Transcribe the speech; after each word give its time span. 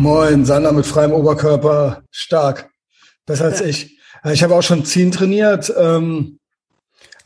Moin, 0.00 0.46
Sander 0.46 0.72
mit 0.72 0.86
freiem 0.86 1.12
Oberkörper, 1.12 2.04
stark. 2.10 2.70
Besser 3.26 3.44
als 3.44 3.60
ich. 3.60 4.00
Ich 4.32 4.42
habe 4.42 4.54
auch 4.54 4.62
schon 4.62 4.86
Ziehen 4.86 5.12
trainiert, 5.12 5.70
ähm, 5.76 6.38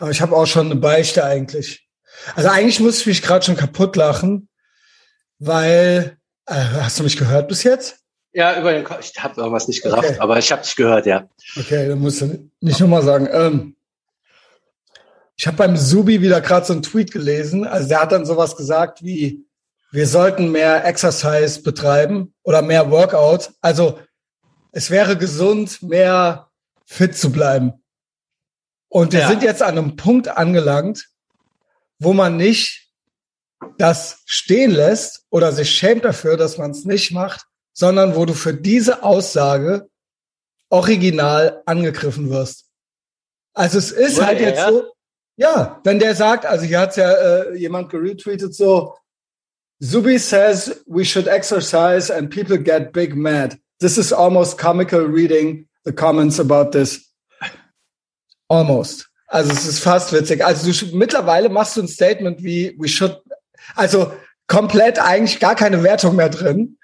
aber 0.01 0.11
ich 0.11 0.21
habe 0.21 0.35
auch 0.35 0.47
schon 0.47 0.73
eine 0.73 0.75
Beichte 0.75 1.25
eigentlich. 1.25 1.87
Also 2.35 2.49
eigentlich 2.49 2.81
muss 2.81 2.99
ich 2.99 3.07
mich 3.07 3.23
gerade 3.23 3.47
schon 3.47 3.57
kaputt 3.57 3.95
lachen, 3.95 4.49
weil, 5.39 6.17
äh, 6.47 6.55
hast 6.55 6.99
du 6.99 7.05
mich 7.05 7.17
gehört 7.17 7.47
bis 7.47 7.63
jetzt? 7.63 8.01
Ja, 8.33 8.59
über 8.59 8.73
den 8.73 8.83
Ko 8.83 8.97
ich 8.99 9.13
habe 9.23 9.41
irgendwas 9.41 9.69
nicht 9.69 9.85
gerafft, 9.85 10.09
okay. 10.09 10.19
aber 10.19 10.39
ich 10.39 10.51
habe 10.51 10.63
dich 10.63 10.75
gehört, 10.75 11.07
ja. 11.07 11.29
Okay, 11.57 11.87
dann 11.87 12.01
musst 12.01 12.23
du 12.23 12.51
nicht 12.61 12.81
nochmal 12.81 13.05
sagen. 13.05 13.29
Ähm, 13.31 13.77
ich 15.37 15.47
habe 15.47 15.59
beim 15.59 15.77
Subi 15.77 16.21
wieder 16.23 16.41
gerade 16.41 16.67
so 16.67 16.73
einen 16.73 16.83
Tweet 16.83 17.13
gelesen. 17.13 17.69
Also 17.69 17.87
der 17.87 18.01
hat 18.01 18.11
dann 18.11 18.27
sowas 18.27 18.57
gesagt 18.57 19.05
wie, 19.05 19.44
wir 19.95 20.09
sollten 20.09 20.51
mehr 20.51 20.85
Exercise 20.85 21.63
betreiben 21.63 22.35
oder 22.43 22.63
mehr 22.63 22.91
Workout. 22.91 23.53
Also 23.61 24.01
es 24.73 24.91
wäre 24.91 25.17
gesund, 25.17 25.83
mehr 25.83 26.49
fit 26.85 27.17
zu 27.17 27.31
bleiben. 27.31 27.75
Und 28.89 29.13
wir 29.13 29.21
ja. 29.21 29.29
sind 29.29 29.45
jetzt 29.45 29.63
an 29.63 29.79
einem 29.79 29.95
Punkt 29.95 30.27
angelangt, 30.27 31.09
wo 32.01 32.13
man 32.13 32.37
nicht 32.37 32.91
das 33.79 34.23
stehen 34.27 34.73
lässt 34.73 35.27
oder 35.31 35.53
sich 35.53 35.71
schämt 35.71 36.05
dafür, 36.05 36.37
dass 36.37 36.59
man 36.59 36.73
es 36.73 36.85
nicht 36.85 37.13
macht, 37.13 37.47
sondern 37.73 38.17
wo 38.17 38.25
du 38.25 38.35
für 38.35 38.53
diese 38.53 39.05
Aussage 39.05 39.89
original 40.71 41.63
angegriffen 41.67 42.31
wirst. 42.31 42.65
Also 43.53 43.79
es 43.79 43.93
ist 43.93 44.17
Wurde 44.17 44.27
halt 44.27 44.41
jetzt 44.41 44.59
er? 44.59 44.73
so, 44.73 44.93
ja, 45.37 45.81
wenn 45.85 46.01
der 46.01 46.17
sagt, 46.17 46.47
also 46.47 46.65
hier 46.65 46.81
hat 46.81 46.97
ja 46.97 47.13
äh, 47.13 47.57
jemand 47.57 47.91
geretweetet 47.91 48.57
so, 48.57 48.97
Zubi 49.85 50.19
says 50.19 50.83
we 50.87 51.05
should 51.05 51.29
exercise 51.29 52.09
and 52.09 52.31
people 52.31 52.57
get 52.57 52.93
big 52.93 53.15
mad. 53.15 53.59
This 53.81 53.99
is 53.99 54.13
almost 54.13 54.57
comical 54.57 55.03
reading 55.03 55.67
the 55.85 55.93
comments 55.93 56.39
about 56.39 56.73
this. 56.73 57.13
Almost. 58.49 59.09
Also 59.29 59.53
es 59.53 59.67
ist 59.67 59.81
fast 59.81 60.13
witzig. 60.13 60.43
Also 60.43 60.71
du, 60.71 60.97
mittlerweile 60.97 61.51
machst 61.51 61.77
du 61.77 61.83
ein 61.83 61.89
Statement 61.89 62.43
wie 62.43 62.75
we 62.79 62.89
should, 62.89 63.21
also 63.75 64.13
komplett 64.47 64.99
eigentlich 64.99 65.39
gar 65.39 65.55
keine 65.55 65.83
Wertung 65.83 66.17
mehr 66.17 66.31
drin. 66.31 66.79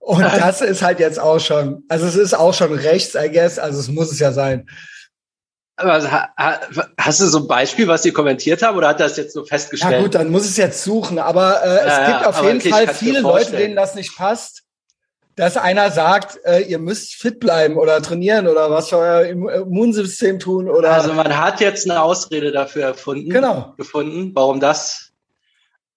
Und 0.00 0.22
das 0.22 0.62
ist 0.62 0.82
halt 0.82 0.98
jetzt 1.00 1.18
auch 1.20 1.38
schon, 1.38 1.84
also 1.88 2.06
es 2.06 2.16
ist 2.16 2.34
auch 2.34 2.54
schon 2.54 2.72
rechts, 2.72 3.14
I 3.14 3.30
guess, 3.30 3.58
also 3.58 3.78
es 3.78 3.88
muss 3.88 4.10
es 4.10 4.18
ja 4.18 4.32
sein. 4.32 4.66
Also, 5.76 6.08
hast 6.98 7.20
du 7.20 7.26
so 7.26 7.40
ein 7.40 7.48
Beispiel, 7.48 7.86
was 7.86 8.02
sie 8.02 8.10
kommentiert 8.10 8.62
haben, 8.62 8.78
oder 8.78 8.88
hat 8.88 9.00
das 9.00 9.18
jetzt 9.18 9.36
nur 9.36 9.46
festgestellt? 9.46 9.92
Ja 9.92 10.00
gut, 10.00 10.14
dann 10.14 10.30
muss 10.30 10.46
es 10.46 10.56
jetzt 10.56 10.82
suchen. 10.82 11.18
Aber 11.18 11.62
äh, 11.62 11.80
es 11.80 11.92
ja, 11.92 12.06
gibt 12.06 12.26
auf 12.26 12.42
jeden 12.42 12.58
okay, 12.58 12.70
Fall 12.70 12.88
viele 12.88 13.20
Leute, 13.20 13.52
denen 13.52 13.76
das 13.76 13.94
nicht 13.94 14.16
passt, 14.16 14.62
dass 15.34 15.58
einer 15.58 15.90
sagt, 15.90 16.38
äh, 16.46 16.60
ihr 16.62 16.78
müsst 16.78 17.14
fit 17.14 17.40
bleiben 17.40 17.76
oder 17.76 18.00
trainieren 18.00 18.48
oder 18.48 18.70
was 18.70 18.88
für 18.88 18.96
euer 18.96 19.24
Immunsystem 19.24 20.38
tun 20.38 20.70
oder. 20.70 20.92
Also 20.92 21.12
man 21.12 21.36
hat 21.36 21.60
jetzt 21.60 21.88
eine 21.88 22.00
Ausrede 22.02 22.52
dafür 22.52 22.84
erfunden, 22.84 23.28
genau. 23.28 23.74
gefunden, 23.76 24.30
warum 24.34 24.60
das 24.60 25.05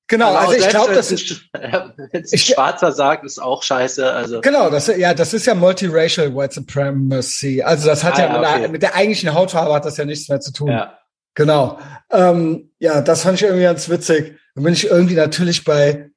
Genau, 0.09 0.33
also, 0.33 0.53
also 0.53 0.65
ich 0.65 0.69
glaube, 0.69 0.95
das 0.95 1.11
ist 1.11 1.45
wenn 1.53 2.23
ein 2.23 2.37
Schwarzer 2.37 2.91
sagt, 2.91 3.23
ist 3.25 3.39
auch 3.39 3.61
scheiße. 3.61 4.11
Also 4.11 4.41
genau, 4.41 4.71
das 4.71 4.87
ja, 4.87 5.13
das 5.13 5.35
ist 5.35 5.45
ja 5.45 5.53
multiracial 5.53 6.35
White 6.35 6.55
Supremacy. 6.55 7.61
Also 7.61 7.87
das 7.87 8.03
hat 8.03 8.17
ah, 8.17 8.21
ja, 8.21 8.27
mit, 8.29 8.37
okay. 8.39 8.59
der, 8.59 8.69
mit, 8.69 8.81
der, 8.81 8.95
eigentlichen 8.95 9.35
Hautfarbe 9.35 9.71
hat 9.71 9.85
das 9.85 9.97
ja 9.97 10.05
nichts 10.05 10.27
mehr 10.27 10.39
zu 10.39 10.51
tun. 10.51 10.71
Ja. 10.71 10.97
Genau. 11.35 11.77
Ähm, 12.11 12.71
ja, 12.79 13.01
das 13.01 13.21
fand 13.21 13.35
ich 13.35 13.43
irgendwie 13.43 13.63
ganz 13.63 13.87
witzig. 13.87 14.35
Dann 14.55 14.63
bin 14.63 14.73
ich 14.73 14.87
irgendwie 14.87 15.13
natürlich 15.13 15.63
bei 15.63 16.09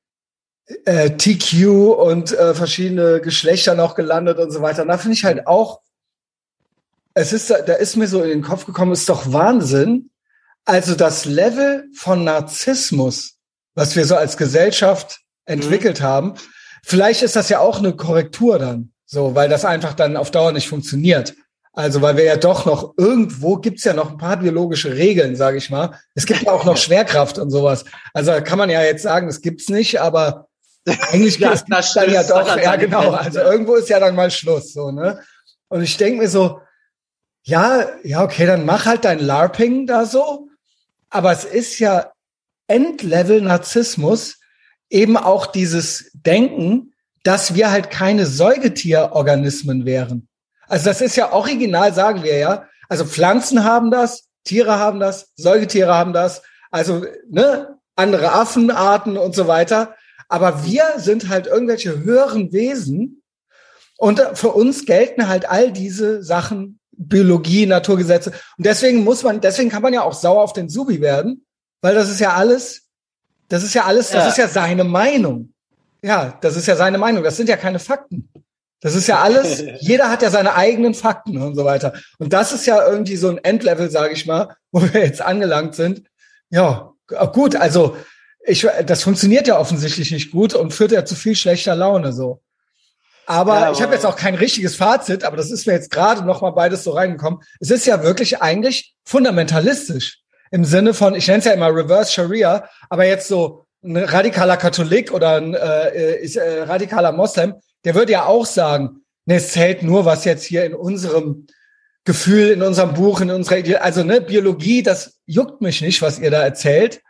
äh, 0.86 1.10
TQ 1.10 1.92
und 1.94 2.32
äh, 2.32 2.54
verschiedene 2.54 3.20
Geschlechter 3.20 3.74
noch 3.74 3.94
gelandet 3.94 4.38
und 4.38 4.50
so 4.52 4.62
weiter. 4.62 4.82
Und 4.82 4.88
da 4.88 4.96
finde 4.96 5.18
ich 5.18 5.24
halt 5.26 5.46
auch, 5.46 5.80
es 7.12 7.34
ist, 7.34 7.50
da 7.50 7.74
ist 7.74 7.96
mir 7.96 8.08
so 8.08 8.22
in 8.22 8.30
den 8.30 8.42
Kopf 8.42 8.64
gekommen, 8.64 8.92
ist 8.92 9.10
doch 9.10 9.30
Wahnsinn. 9.30 10.08
Also 10.64 10.94
das 10.94 11.26
Level 11.26 11.84
von 11.94 12.24
Narzissmus 12.24 13.36
was 13.74 13.96
wir 13.96 14.04
so 14.06 14.16
als 14.16 14.36
Gesellschaft 14.36 15.20
entwickelt 15.44 16.00
mhm. 16.00 16.04
haben. 16.04 16.34
Vielleicht 16.84 17.22
ist 17.22 17.36
das 17.36 17.48
ja 17.48 17.60
auch 17.60 17.78
eine 17.78 17.94
Korrektur 17.94 18.58
dann, 18.58 18.92
so, 19.06 19.34
weil 19.34 19.48
das 19.48 19.64
einfach 19.64 19.94
dann 19.94 20.16
auf 20.16 20.30
Dauer 20.30 20.52
nicht 20.52 20.68
funktioniert. 20.68 21.34
Also, 21.74 22.02
weil 22.02 22.18
wir 22.18 22.24
ja 22.24 22.36
doch 22.36 22.66
noch 22.66 22.92
irgendwo 22.98 23.56
gibt's 23.56 23.84
ja 23.84 23.94
noch 23.94 24.10
ein 24.10 24.18
paar 24.18 24.36
biologische 24.36 24.94
Regeln, 24.94 25.36
sage 25.36 25.56
ich 25.56 25.70
mal. 25.70 25.98
Es 26.14 26.26
gibt 26.26 26.42
ja 26.42 26.52
auch 26.52 26.64
noch 26.64 26.76
Schwerkraft 26.76 27.38
und 27.38 27.50
sowas. 27.50 27.86
Also 28.12 28.32
kann 28.42 28.58
man 28.58 28.68
ja 28.68 28.82
jetzt 28.82 29.02
sagen, 29.02 29.26
das 29.26 29.40
gibt's 29.40 29.70
nicht, 29.70 29.98
aber 29.98 30.48
eigentlich 30.84 31.38
ja, 31.38 31.48
gibt's 31.48 31.64
das 31.66 31.94
dann 31.94 32.12
ja 32.12 32.22
doch. 32.24 32.56
Ja, 32.62 32.76
genau. 32.76 33.12
Also 33.12 33.40
irgendwo 33.40 33.76
ist 33.76 33.88
ja 33.88 34.00
dann 34.00 34.14
mal 34.14 34.30
Schluss, 34.30 34.74
so 34.74 34.90
ne. 34.90 35.20
Und 35.68 35.82
ich 35.82 35.96
denke 35.96 36.20
mir 36.20 36.28
so, 36.28 36.60
ja, 37.42 37.88
ja, 38.04 38.22
okay, 38.22 38.44
dann 38.44 38.66
mach 38.66 38.84
halt 38.84 39.06
dein 39.06 39.18
LARPing 39.18 39.86
da 39.86 40.04
so. 40.04 40.48
Aber 41.08 41.32
es 41.32 41.44
ist 41.44 41.78
ja 41.78 42.12
Endlevel-Narzissmus 42.68 44.38
eben 44.90 45.16
auch 45.16 45.46
dieses 45.46 46.10
Denken, 46.14 46.92
dass 47.22 47.54
wir 47.54 47.70
halt 47.70 47.90
keine 47.90 48.26
Säugetierorganismen 48.26 49.84
wären. 49.84 50.28
Also 50.68 50.86
das 50.86 51.00
ist 51.00 51.16
ja 51.16 51.32
original, 51.32 51.94
sagen 51.94 52.22
wir 52.22 52.38
ja. 52.38 52.66
Also 52.88 53.04
Pflanzen 53.04 53.64
haben 53.64 53.90
das, 53.90 54.28
Tiere 54.44 54.78
haben 54.78 55.00
das, 55.00 55.30
Säugetiere 55.36 55.94
haben 55.94 56.12
das, 56.12 56.42
also 56.70 57.04
ne, 57.28 57.78
andere 57.96 58.32
Affenarten 58.32 59.16
und 59.16 59.34
so 59.34 59.46
weiter. 59.46 59.94
Aber 60.28 60.64
wir 60.64 60.84
sind 60.96 61.28
halt 61.28 61.46
irgendwelche 61.46 62.00
höheren 62.00 62.52
Wesen 62.52 63.22
und 63.98 64.20
für 64.34 64.48
uns 64.48 64.86
gelten 64.86 65.28
halt 65.28 65.48
all 65.48 65.72
diese 65.72 66.22
Sachen, 66.22 66.80
Biologie, 66.90 67.66
Naturgesetze. 67.66 68.32
Und 68.56 68.66
deswegen 68.66 69.04
muss 69.04 69.22
man, 69.22 69.40
deswegen 69.40 69.70
kann 69.70 69.82
man 69.82 69.92
ja 69.92 70.02
auch 70.02 70.12
sauer 70.12 70.42
auf 70.42 70.52
den 70.52 70.68
Subi 70.68 71.00
werden, 71.00 71.44
weil 71.82 71.94
das 71.94 72.08
ist 72.08 72.20
ja 72.20 72.32
alles, 72.32 72.84
das 73.48 73.62
ist 73.62 73.74
ja 73.74 73.84
alles, 73.84 74.08
das 74.08 74.28
ist 74.28 74.38
ja 74.38 74.48
seine 74.48 74.84
Meinung. 74.84 75.52
Ja, 76.00 76.38
das 76.40 76.56
ist 76.56 76.66
ja 76.66 76.74
seine 76.74 76.96
Meinung. 76.96 77.22
Das 77.22 77.36
sind 77.36 77.48
ja 77.48 77.56
keine 77.56 77.78
Fakten. 77.78 78.30
Das 78.80 78.94
ist 78.94 79.06
ja 79.06 79.20
alles, 79.20 79.62
jeder 79.80 80.08
hat 80.08 80.22
ja 80.22 80.30
seine 80.30 80.54
eigenen 80.54 80.94
Fakten 80.94 81.36
und 81.36 81.54
so 81.54 81.64
weiter. 81.64 81.92
Und 82.18 82.32
das 82.32 82.52
ist 82.52 82.66
ja 82.66 82.88
irgendwie 82.88 83.16
so 83.16 83.28
ein 83.28 83.38
Endlevel, 83.38 83.90
sage 83.90 84.14
ich 84.14 84.26
mal, 84.26 84.56
wo 84.70 84.80
wir 84.80 85.04
jetzt 85.04 85.20
angelangt 85.20 85.74
sind. 85.74 86.04
Ja, 86.50 86.92
gut, 87.32 87.56
also 87.56 87.96
ich, 88.44 88.66
das 88.86 89.02
funktioniert 89.02 89.46
ja 89.46 89.58
offensichtlich 89.58 90.10
nicht 90.10 90.32
gut 90.32 90.54
und 90.54 90.72
führt 90.72 90.92
ja 90.92 91.04
zu 91.04 91.14
viel 91.14 91.36
schlechter 91.36 91.74
Laune 91.74 92.12
so. 92.12 92.42
Aber, 93.26 93.54
ja, 93.54 93.66
aber 93.66 93.72
ich 93.72 93.82
habe 93.82 93.94
jetzt 93.94 94.04
auch 94.04 94.16
kein 94.16 94.34
richtiges 94.34 94.74
Fazit, 94.74 95.22
aber 95.22 95.36
das 95.36 95.50
ist 95.50 95.66
mir 95.66 95.74
jetzt 95.74 95.90
gerade 95.90 96.24
noch 96.24 96.40
mal 96.40 96.50
beides 96.50 96.82
so 96.82 96.90
reingekommen. 96.90 97.40
Es 97.60 97.70
ist 97.70 97.86
ja 97.86 98.02
wirklich 98.02 98.42
eigentlich 98.42 98.94
fundamentalistisch 99.04 100.21
im 100.52 100.64
Sinne 100.64 100.94
von, 100.94 101.14
ich 101.14 101.26
nenne 101.26 101.40
es 101.40 101.46
ja 101.46 101.52
immer 101.52 101.74
Reverse 101.74 102.12
Sharia, 102.12 102.68
aber 102.90 103.04
jetzt 103.06 103.26
so 103.26 103.64
ein 103.82 103.96
radikaler 103.96 104.58
Katholik 104.58 105.12
oder 105.12 105.36
ein 105.36 105.54
äh, 105.54 106.20
ist, 106.20 106.36
äh, 106.36 106.62
radikaler 106.62 107.10
Moslem, 107.10 107.54
der 107.84 107.94
würde 107.94 108.12
ja 108.12 108.26
auch 108.26 108.46
sagen, 108.46 109.00
ne, 109.24 109.36
es 109.36 109.52
zählt 109.52 109.82
nur, 109.82 110.04
was 110.04 110.24
jetzt 110.24 110.44
hier 110.44 110.64
in 110.64 110.74
unserem 110.74 111.46
Gefühl, 112.04 112.50
in 112.50 112.62
unserem 112.62 112.92
Buch, 112.94 113.22
in 113.22 113.30
unserer 113.30 113.58
Idee, 113.58 113.76
also 113.76 114.04
ne, 114.04 114.20
Biologie, 114.20 114.82
das 114.82 115.18
juckt 115.24 115.62
mich 115.62 115.80
nicht, 115.80 116.02
was 116.02 116.18
ihr 116.18 116.30
da 116.30 116.42
erzählt. 116.42 117.00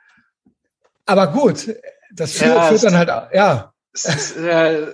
Aber 1.05 1.27
gut, 1.27 1.75
das 2.15 2.33
führt, 2.33 2.55
ja, 2.55 2.63
führt 2.63 2.85
dann 2.85 2.97
halt, 2.97 3.09
ja. 3.35 3.73
Ist, 3.93 4.37
äh, 4.37 4.87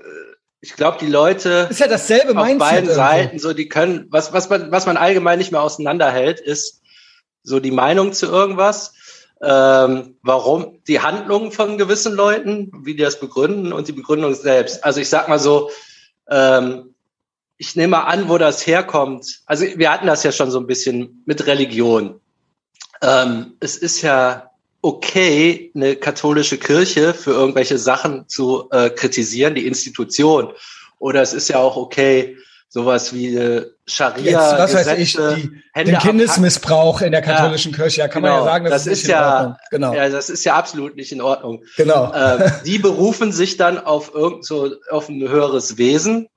ich 0.60 0.75
glaube, 0.75 0.98
die 1.00 1.06
Leute 1.06 1.69
ist 1.70 1.80
ja 1.80 1.86
dasselbe 1.86 2.30
auf 2.30 2.47
Mindset 2.47 2.59
beiden 2.59 2.91
Seiten, 2.91 3.38
so 3.38 3.53
die 3.53 3.69
können, 3.69 4.06
was 4.10 4.32
was 4.32 4.48
man 4.48 4.72
was 4.72 4.86
man 4.86 4.97
allgemein 4.97 5.38
nicht 5.38 5.53
mehr 5.53 5.62
auseinanderhält, 5.62 6.41
ist 6.41 6.78
so 7.48 7.60
die 7.60 7.70
Meinung 7.70 8.12
zu 8.12 8.26
irgendwas, 8.26 8.92
ähm, 9.41 10.16
warum 10.22 10.80
die 10.86 11.00
Handlungen 11.00 11.53
von 11.53 11.78
gewissen 11.78 12.15
Leuten, 12.15 12.71
wie 12.84 12.95
die 12.95 13.03
das 13.03 13.21
begründen 13.21 13.72
und 13.72 13.89
die 13.89 13.92
Begründung 13.92 14.34
selbst. 14.34 14.84
Also 14.84 15.00
ich 15.00 15.09
sag 15.09 15.28
mal 15.28 15.39
so, 15.39 15.71
ähm, 16.28 16.95
ich 17.56 17.74
nehme 17.77 17.92
mal 17.92 18.04
an, 18.04 18.28
wo 18.28 18.39
das 18.39 18.66
herkommt. 18.66 19.41
Also 19.47 19.65
wir 19.77 19.91
hatten 19.91 20.06
das 20.06 20.22
ja 20.22 20.33
schon 20.33 20.50
so 20.50 20.60
ein 20.60 20.66
bisschen 20.66 21.22
mit 21.27 21.47
Religion. 21.47 22.21
Ähm, 23.03 23.54
es 23.60 23.77
ist 23.77 24.03
ja 24.03 24.50
okay, 24.80 25.72
eine 25.74 25.97
katholische 25.97 26.59
Kirche 26.59 27.15
für 27.15 27.33
irgendwelche 27.33 27.78
Sachen 27.78 28.28
zu 28.28 28.68
äh, 28.71 28.91
kritisieren, 28.91 29.54
die 29.54 29.66
Institution. 29.66 30.53
Oder 30.98 31.22
es 31.22 31.33
ist 31.33 31.48
ja 31.48 31.59
auch 31.59 31.77
okay, 31.77 32.36
sowas 32.68 33.15
wie 33.15 33.34
äh, 33.34 33.66
Scharia, 33.86 34.56
Jetzt, 34.59 34.74
Gesetze, 34.74 34.97
ich, 34.97 35.12
die, 35.15 35.50
Hände 35.72 35.92
den 35.92 36.00
Kindesmissbrauch 36.00 37.00
in 37.00 37.12
der 37.12 37.22
katholischen 37.22 37.72
ja, 37.72 37.78
Kirche, 37.78 38.00
ja, 38.00 38.09
kann 38.09 38.22
genau, 38.22 38.36
man 38.36 38.44
ja 38.44 38.53
sagen, 38.53 38.65
das, 38.66 38.84
das 38.84 38.86
ist, 38.86 39.03
ist 39.03 39.09
ja, 39.09 39.56
genau. 39.70 39.94
ja, 39.94 40.09
das 40.09 40.28
ist 40.28 40.44
ja 40.44 40.54
absolut 40.54 40.97
nicht 40.97 41.10
in 41.10 41.22
Ordnung. 41.22 41.65
Genau. 41.76 42.12
Äh, 42.12 42.50
die 42.66 42.78
berufen 42.78 43.32
sich 43.32 43.56
dann 43.56 43.78
auf 43.78 44.12
irgend 44.15 44.44
so 44.44 44.74
auf 44.91 45.09
ein 45.09 45.20
höheres 45.20 45.78
Wesen. 45.78 46.28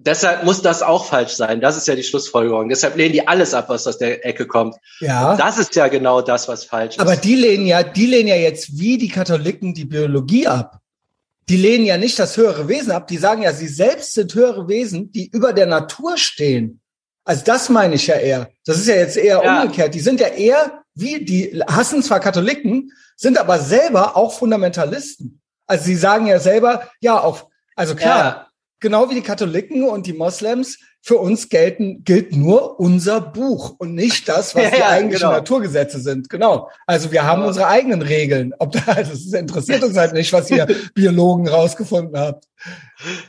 Deshalb 0.00 0.44
muss 0.44 0.62
das 0.62 0.82
auch 0.82 1.06
falsch 1.06 1.32
sein. 1.32 1.60
Das 1.60 1.76
ist 1.76 1.88
ja 1.88 1.96
die 1.96 2.04
Schlussfolgerung. 2.04 2.68
Deshalb 2.68 2.94
lehnen 2.96 3.12
die 3.12 3.26
alles 3.26 3.52
ab, 3.52 3.68
was 3.68 3.84
aus 3.88 3.98
der 3.98 4.24
Ecke 4.24 4.46
kommt. 4.46 4.76
Ja. 5.00 5.32
Und 5.32 5.40
das 5.40 5.58
ist 5.58 5.74
ja 5.74 5.88
genau 5.88 6.20
das, 6.20 6.46
was 6.46 6.64
falsch 6.64 6.94
ist. 6.94 7.00
Aber 7.00 7.16
die 7.16 7.34
lehnen 7.34 7.66
ja, 7.66 7.82
die 7.82 8.06
lehnen 8.06 8.28
ja 8.28 8.36
jetzt 8.36 8.78
wie 8.78 8.96
die 8.96 9.08
Katholiken 9.08 9.74
die 9.74 9.86
Biologie 9.86 10.46
ab. 10.46 10.78
Die 11.48 11.56
lehnen 11.56 11.86
ja 11.86 11.96
nicht 11.96 12.18
das 12.18 12.36
höhere 12.36 12.68
Wesen 12.68 12.92
ab, 12.92 13.06
die 13.06 13.16
sagen 13.16 13.42
ja, 13.42 13.52
sie 13.52 13.68
selbst 13.68 14.14
sind 14.14 14.34
höhere 14.34 14.68
Wesen, 14.68 15.12
die 15.12 15.28
über 15.28 15.52
der 15.52 15.66
Natur 15.66 16.16
stehen. 16.16 16.80
Also 17.24 17.44
das 17.44 17.68
meine 17.68 17.94
ich 17.94 18.06
ja 18.06 18.16
eher. 18.16 18.50
Das 18.64 18.78
ist 18.78 18.86
ja 18.86 18.96
jetzt 18.96 19.16
eher 19.16 19.42
ja. 19.42 19.62
umgekehrt. 19.62 19.94
Die 19.94 20.00
sind 20.00 20.20
ja 20.20 20.28
eher 20.28 20.82
wie, 20.94 21.24
die 21.24 21.62
hassen 21.68 22.02
zwar 22.02 22.20
Katholiken, 22.20 22.92
sind 23.16 23.38
aber 23.38 23.58
selber 23.58 24.16
auch 24.16 24.32
Fundamentalisten. 24.38 25.40
Also 25.66 25.84
sie 25.84 25.96
sagen 25.96 26.26
ja 26.26 26.40
selber, 26.40 26.90
ja, 27.00 27.20
auch, 27.20 27.48
also 27.76 27.94
klar, 27.94 28.18
ja. 28.18 28.46
genau 28.80 29.10
wie 29.10 29.14
die 29.14 29.22
Katholiken 29.22 29.84
und 29.84 30.06
die 30.06 30.12
Moslems, 30.12 30.78
für 31.00 31.16
uns 31.16 31.48
gelten, 31.48 32.04
gilt 32.04 32.34
nur 32.34 32.78
unser 32.80 33.20
Buch 33.20 33.74
und 33.78 33.94
nicht 33.94 34.28
das, 34.28 34.54
was 34.54 34.64
ja, 34.70 34.70
die 34.70 34.82
eigentlichen 34.82 35.28
genau. 35.28 35.38
Naturgesetze 35.38 36.00
sind. 36.00 36.28
Genau. 36.28 36.70
Also 36.86 37.12
wir 37.12 37.24
haben 37.24 37.42
ja. 37.42 37.48
unsere 37.48 37.66
eigenen 37.68 38.02
Regeln. 38.02 38.54
Ob 38.58 38.72
da, 38.72 38.94
das 38.94 39.32
interessiert 39.32 39.82
uns 39.84 39.96
halt 39.96 40.12
nicht, 40.12 40.32
was 40.32 40.50
ihr 40.50 40.66
Biologen 40.94 41.48
rausgefunden 41.48 42.18
habt. 42.18 42.44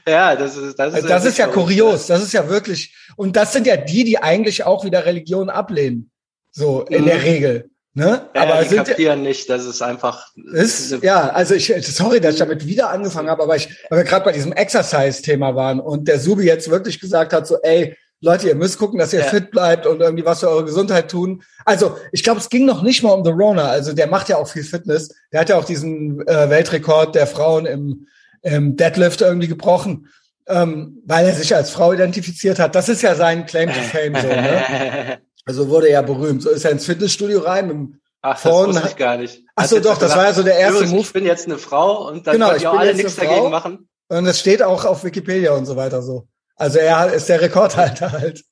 Ja, 0.08 0.36
das 0.36 0.58
ist, 0.58 0.78
das 0.80 0.90
ist, 0.90 0.96
also 0.96 1.08
das 1.08 1.26
ist 1.26 1.38
ja 1.38 1.48
kurios. 1.48 2.08
Das 2.08 2.22
ist 2.22 2.34
ja 2.34 2.50
wirklich, 2.50 2.96
und 3.16 3.36
das 3.36 3.54
sind 3.54 3.68
ja 3.68 3.78
die, 3.78 4.04
die 4.04 4.18
eigentlich 4.18 4.64
auch 4.66 4.84
wieder 4.84 5.06
Religion 5.06 5.50
ablehnen. 5.50 6.12
So, 6.52 6.82
in 6.82 7.04
mhm. 7.04 7.06
der 7.06 7.24
Regel. 7.24 7.69
Ne? 7.96 8.30
Ja, 8.36 8.42
aber 8.44 8.62
die 8.62 8.70
sind 8.70 8.88
kapieren 8.88 9.24
nicht, 9.24 9.50
dass 9.50 9.66
es 9.66 9.82
einfach 9.82 10.28
ist. 10.54 11.02
Ja, 11.02 11.30
also 11.30 11.56
ich, 11.56 11.74
sorry, 11.88 12.22
dass 12.22 12.34
ich 12.36 12.40
damit 12.40 12.68
wieder 12.68 12.92
angefangen 12.92 13.30
habe, 13.30 13.44
aber 13.44 13.56
ich, 13.56 13.68
weil 13.90 14.00
wir 14.00 14.04
gerade 14.06 14.26
bei 14.26 14.32
diesem 14.32 14.54
Exercise-Thema 14.54 15.56
waren 15.56 15.80
und 15.80 16.08
der 16.08 16.20
Subi 16.20 16.44
jetzt 16.44 16.70
wirklich 16.70 17.00
gesagt 17.00 17.34
hat, 17.34 17.48
so, 17.48 17.58
ey, 17.64 17.98
Leute, 18.22 18.48
ihr 18.48 18.56
müsst 18.56 18.78
gucken, 18.78 19.00
dass 19.00 19.14
ihr 19.14 19.22
ja. 19.22 19.26
fit 19.26 19.50
bleibt 19.50 19.86
und 19.86 20.02
irgendwie 20.02 20.26
was 20.26 20.42
für 20.42 20.50
eure 20.50 20.66
Gesundheit 20.66 21.10
tun. 21.10 21.42
Also 21.66 21.98
ich 22.12 22.24
glaube, 22.24 22.40
es 22.40 22.50
ging 22.50 22.66
noch 22.66 22.82
nicht 22.82 23.02
mal 23.02 23.12
um 23.12 23.24
The 23.24 23.32
Rona. 23.32 23.66
Also 23.70 23.94
der 23.94 24.08
macht 24.08 24.28
ja 24.30 24.38
auch 24.38 24.48
viel 24.48 24.64
Fitness. 24.64 25.10
Der 25.32 25.40
hat 25.40 25.50
ja 25.50 25.58
auch 25.58 25.64
diesen 25.64 26.28
äh, 26.28 26.50
Weltrekord 26.50 27.16
der 27.16 27.28
Frauen 27.28 27.66
im, 27.66 28.08
im 28.42 28.76
Deadlift 28.76 29.22
irgendwie 29.22 29.48
gebrochen, 29.48 30.10
ähm, 30.48 31.02
weil 31.06 31.28
er 31.28 31.34
sich 31.34 31.56
als 31.56 31.70
Frau 31.70 31.94
identifiziert 31.94 32.60
hat. 32.60 32.76
Das 32.76 32.90
ist 32.90 33.02
ja 33.02 33.16
sein 33.16 33.46
Claim 33.46 33.70
to 33.70 33.82
Fame 33.82 34.16
so. 34.16 34.28
Ne? 34.28 35.20
Also 35.50 35.68
wurde 35.68 35.90
er 35.90 36.04
berühmt. 36.04 36.44
So 36.44 36.52
ist 36.52 36.64
er 36.64 36.70
ins 36.70 36.86
Fitnessstudio 36.86 37.40
rein 37.40 38.00
Ach, 38.22 38.40
das 38.40 38.54
wusste 38.54 38.88
ich 38.88 38.96
gar 38.98 39.18
nicht. 39.18 39.42
Ach 39.56 39.66
so, 39.66 39.80
doch, 39.80 39.98
das 39.98 40.16
war 40.16 40.26
ja 40.26 40.34
so 40.34 40.44
der 40.44 40.60
erste 40.60 40.86
Move. 40.86 41.02
Ich 41.02 41.12
bin 41.12 41.26
jetzt 41.26 41.48
eine 41.48 41.58
Frau 41.58 42.08
und 42.08 42.28
dann 42.28 42.34
genau, 42.34 42.54
ich 42.54 42.68
auch 42.68 42.78
alle 42.78 42.94
nichts 42.94 43.16
dagegen 43.16 43.50
machen. 43.50 43.90
Und 44.10 44.26
das 44.26 44.40
steht 44.40 44.62
auch 44.62 44.86
auf 44.86 45.04
Wikipedia 45.04 45.54
und 45.54 45.66
so 45.66 45.76
weiter 45.76 46.04
so. 46.04 46.28
Also 46.56 46.78
er 46.78 47.12
ist 47.14 47.30
der 47.30 47.42
Rekordhalter 47.42 48.12
halt. 48.12 48.44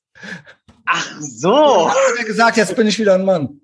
Ach 0.86 1.08
so. 1.20 1.88
hat 1.88 2.18
er 2.18 2.24
gesagt, 2.24 2.56
jetzt 2.56 2.74
bin 2.74 2.88
ich 2.88 2.98
wieder 2.98 3.14
ein 3.14 3.24
Mann. 3.24 3.60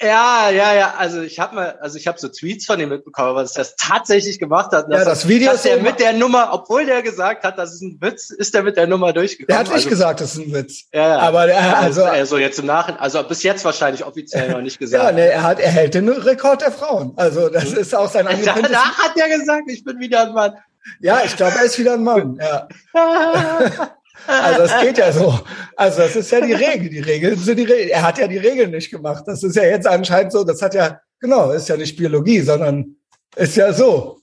Ja, 0.00 0.50
ja, 0.50 0.74
ja. 0.74 0.94
Also 0.96 1.22
ich 1.22 1.40
habe 1.40 1.54
mal, 1.54 1.78
also 1.80 1.98
ich 1.98 2.06
habe 2.06 2.18
so 2.18 2.28
Tweets 2.28 2.66
von 2.66 2.78
ihm 2.78 2.88
mitbekommen, 2.88 3.34
was 3.34 3.56
er 3.56 3.62
das 3.62 3.76
tatsächlich 3.76 4.38
gemacht 4.38 4.72
hat. 4.72 4.86
Ja, 4.90 5.04
das 5.04 5.26
Video 5.26 5.52
ist 5.52 5.64
der 5.64 5.82
mit 5.82 5.98
der 5.98 6.12
Nummer, 6.12 6.50
obwohl 6.52 6.86
der 6.86 7.02
gesagt 7.02 7.44
hat, 7.44 7.58
das 7.58 7.74
ist 7.74 7.82
ein 7.82 7.98
Witz, 8.00 8.30
ist 8.30 8.54
der 8.54 8.62
mit 8.62 8.76
der 8.76 8.86
Nummer 8.86 9.12
durchgekommen. 9.12 9.48
Der 9.48 9.58
hat 9.58 9.66
nicht 9.66 9.74
also, 9.74 9.88
gesagt, 9.88 10.20
das 10.20 10.34
ist 10.34 10.46
ein 10.46 10.52
Witz. 10.52 10.84
Ja, 10.92 11.08
ja. 11.08 11.18
aber 11.18 11.46
der, 11.46 11.78
also, 11.78 12.04
also, 12.04 12.38
jetzt 12.38 12.58
im 12.58 12.66
Nachhinein, 12.66 13.00
also 13.00 13.22
bis 13.24 13.42
jetzt 13.42 13.64
wahrscheinlich 13.64 14.04
offiziell 14.04 14.50
noch 14.52 14.60
nicht 14.60 14.78
gesagt. 14.78 15.02
ja, 15.02 15.12
nee, 15.12 15.26
er 15.26 15.42
hat, 15.42 15.58
er 15.58 15.70
hält 15.70 15.94
den 15.94 16.08
Rekord 16.08 16.62
der 16.62 16.72
Frauen. 16.72 17.12
Also 17.16 17.48
das 17.48 17.72
ist 17.72 17.94
auch 17.94 18.10
sein. 18.10 18.26
Danach 18.26 18.98
hat 18.98 19.16
er 19.16 19.36
gesagt, 19.36 19.64
ich 19.68 19.84
bin 19.84 19.98
wieder 19.98 20.22
ein 20.22 20.32
Mann. 20.32 20.54
Ja, 21.00 21.22
ich 21.24 21.36
glaube, 21.36 21.56
er 21.58 21.64
ist 21.64 21.78
wieder 21.78 21.94
ein 21.94 22.04
Mann. 22.04 22.40
Ja. 22.40 22.68
Also 24.28 24.62
es 24.62 24.80
geht 24.82 24.98
ja 24.98 25.10
so. 25.12 25.40
Also 25.76 25.98
das 26.00 26.14
ist 26.16 26.30
ja 26.30 26.40
die 26.40 26.52
Regel. 26.52 26.90
Die 26.90 27.00
Regeln 27.00 27.38
sind 27.38 27.56
die 27.56 27.64
Regeln. 27.64 27.88
Er 27.88 28.02
hat 28.02 28.18
ja 28.18 28.28
die 28.28 28.38
Regeln 28.38 28.70
nicht 28.70 28.90
gemacht. 28.90 29.24
Das 29.26 29.42
ist 29.42 29.56
ja 29.56 29.64
jetzt 29.64 29.86
anscheinend 29.86 30.32
so. 30.32 30.44
Das 30.44 30.60
hat 30.60 30.74
ja, 30.74 31.00
genau, 31.18 31.50
ist 31.50 31.68
ja 31.68 31.76
nicht 31.76 31.96
Biologie, 31.96 32.40
sondern 32.40 32.96
ist 33.36 33.56
ja 33.56 33.72
so. 33.72 34.20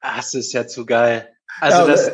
Das 0.00 0.34
ist 0.34 0.52
ja 0.52 0.66
zu 0.66 0.86
geil. 0.86 1.28
Also 1.60 1.78
ja, 1.78 1.86
das, 1.86 2.10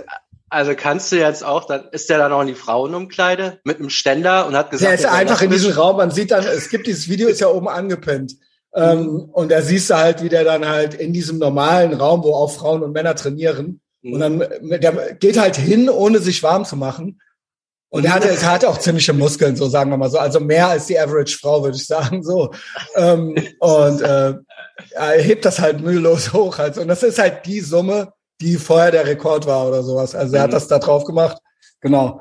also 0.49 0.75
kannst 0.77 1.13
du 1.13 1.17
jetzt 1.17 1.45
auch, 1.45 1.65
dann 1.65 1.89
ist 1.93 2.09
der 2.09 2.19
dann 2.19 2.33
auch 2.33 2.43
in 2.43 2.49
die 2.49 2.55
Frauenumkleide 2.55 3.61
mit 3.65 3.79
einem 3.79 3.91
Ständer 3.91 4.47
und 4.47 4.57
hat 4.57 4.71
gesagt, 4.71 4.91
der 4.91 4.99
ist 4.99 5.07
einfach 5.07 5.43
in 5.43 5.51
diesem 5.51 5.73
Raum. 5.73 5.97
Man 5.97 6.11
sieht 6.11 6.31
dann, 6.31 6.45
es 6.45 6.69
gibt 6.69 6.87
dieses 6.87 7.09
Video, 7.09 7.29
ist 7.29 7.41
ja 7.41 7.49
oben 7.49 7.69
angepinnt. 7.69 8.37
Ähm, 8.77 9.03
mhm. 9.03 9.21
und 9.33 9.53
da 9.53 9.63
siehst 9.63 9.91
du 9.91 9.95
halt, 9.95 10.23
wie 10.23 10.29
der 10.29 10.43
dann 10.43 10.67
halt 10.67 10.95
in 10.95 11.13
diesem 11.13 11.39
normalen 11.39 11.93
Raum, 11.93 12.25
wo 12.25 12.35
auch 12.35 12.51
Frauen 12.51 12.83
und 12.83 12.93
Männer 12.93 13.15
trainieren, 13.15 13.81
und 14.05 14.21
dann, 14.21 14.39
der 14.63 15.15
geht 15.15 15.39
halt 15.39 15.57
hin, 15.57 15.89
ohne 15.89 16.19
sich 16.19 16.43
warm 16.43 16.65
zu 16.65 16.77
machen. 16.77 17.21
Und 17.89 18.05
er 18.05 18.15
hatte, 18.15 18.29
er 18.29 18.51
hatte 18.51 18.69
auch 18.69 18.79
ziemliche 18.79 19.13
Muskeln, 19.13 19.55
so 19.55 19.69
sagen 19.69 19.91
wir 19.91 19.97
mal 19.97 20.11
so. 20.11 20.19
Also 20.19 20.41
mehr 20.41 20.69
als 20.69 20.87
die 20.87 20.99
Average 20.99 21.39
Frau, 21.41 21.63
würde 21.63 21.77
ich 21.77 21.87
sagen, 21.87 22.23
so. 22.25 22.53
ähm, 22.97 23.37
und 23.61 24.01
äh, 24.03 24.35
er 24.91 25.23
hebt 25.23 25.45
das 25.45 25.61
halt 25.61 25.81
mühelos 25.81 26.33
hoch. 26.33 26.59
Also. 26.59 26.81
Und 26.81 26.89
das 26.89 27.03
ist 27.03 27.19
halt 27.19 27.47
die 27.47 27.61
Summe, 27.61 28.13
die 28.41 28.57
vorher 28.57 28.91
der 28.91 29.07
Rekord 29.07 29.47
war 29.47 29.69
oder 29.69 29.83
sowas. 29.83 30.15
Also 30.15 30.35
er 30.37 30.43
hat 30.43 30.51
mhm. 30.51 30.55
das 30.55 30.69
da 30.69 30.79
drauf 30.81 31.05
gemacht. 31.05 31.39
Genau. 31.81 32.21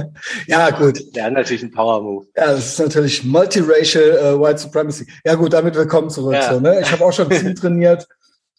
ja, 0.46 0.70
gut. 0.70 1.00
Der 1.14 1.24
hat 1.24 1.32
natürlich 1.32 1.62
einen 1.62 1.72
Power 1.72 2.02
Move. 2.02 2.26
Ja, 2.36 2.46
das 2.46 2.72
ist 2.72 2.80
natürlich 2.80 3.24
Multiracial 3.24 4.34
uh, 4.34 4.42
White 4.42 4.58
Supremacy. 4.58 5.06
Ja, 5.24 5.36
gut, 5.36 5.52
damit 5.52 5.74
willkommen 5.74 6.10
zurück. 6.10 6.34
Ja. 6.34 6.52
So, 6.52 6.60
ne? 6.60 6.80
Ich 6.80 6.90
habe 6.90 7.04
auch 7.04 7.12
schon 7.12 7.30
viel 7.30 7.54
trainiert. 7.54 8.06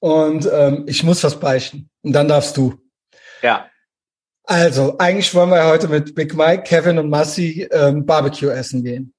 Und 0.06 0.48
ähm, 0.54 0.84
ich 0.86 1.04
muss 1.04 1.24
was 1.24 1.40
beichten. 1.40 1.90
Und 2.04 2.14
dann 2.14 2.28
darfst 2.28 2.56
du. 2.58 2.76
Ja. 3.42 3.72
Also, 4.44 5.00
eigentlich 5.00 5.34
wollen 5.34 5.50
wir 5.50 5.66
heute 5.66 5.88
mit 5.88 6.14
Big 6.14 6.36
Mike, 6.36 6.62
Kevin 6.62 7.00
und 7.00 7.10
Massi 7.10 7.68
ähm, 7.72 8.06
Barbecue 8.06 8.52
essen 8.52 8.84
gehen. 8.84 9.16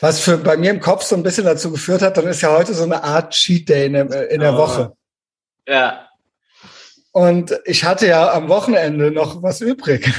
Was 0.00 0.18
für 0.18 0.38
bei 0.38 0.56
mir 0.56 0.72
im 0.72 0.80
Kopf 0.80 1.04
so 1.04 1.14
ein 1.14 1.22
bisschen 1.22 1.44
dazu 1.44 1.70
geführt 1.70 2.02
hat, 2.02 2.16
dann 2.16 2.26
ist 2.26 2.40
ja 2.40 2.50
heute 2.50 2.74
so 2.74 2.82
eine 2.82 3.04
Art 3.04 3.34
Cheat 3.34 3.68
Day 3.68 3.86
in 3.86 3.92
der, 3.92 4.30
in 4.32 4.40
der 4.40 4.54
oh. 4.54 4.56
Woche. 4.56 4.92
Ja. 5.68 6.08
Und 7.12 7.56
ich 7.64 7.84
hatte 7.84 8.08
ja 8.08 8.32
am 8.32 8.48
Wochenende 8.48 9.12
noch 9.12 9.44
was 9.44 9.60
übrig. 9.60 10.12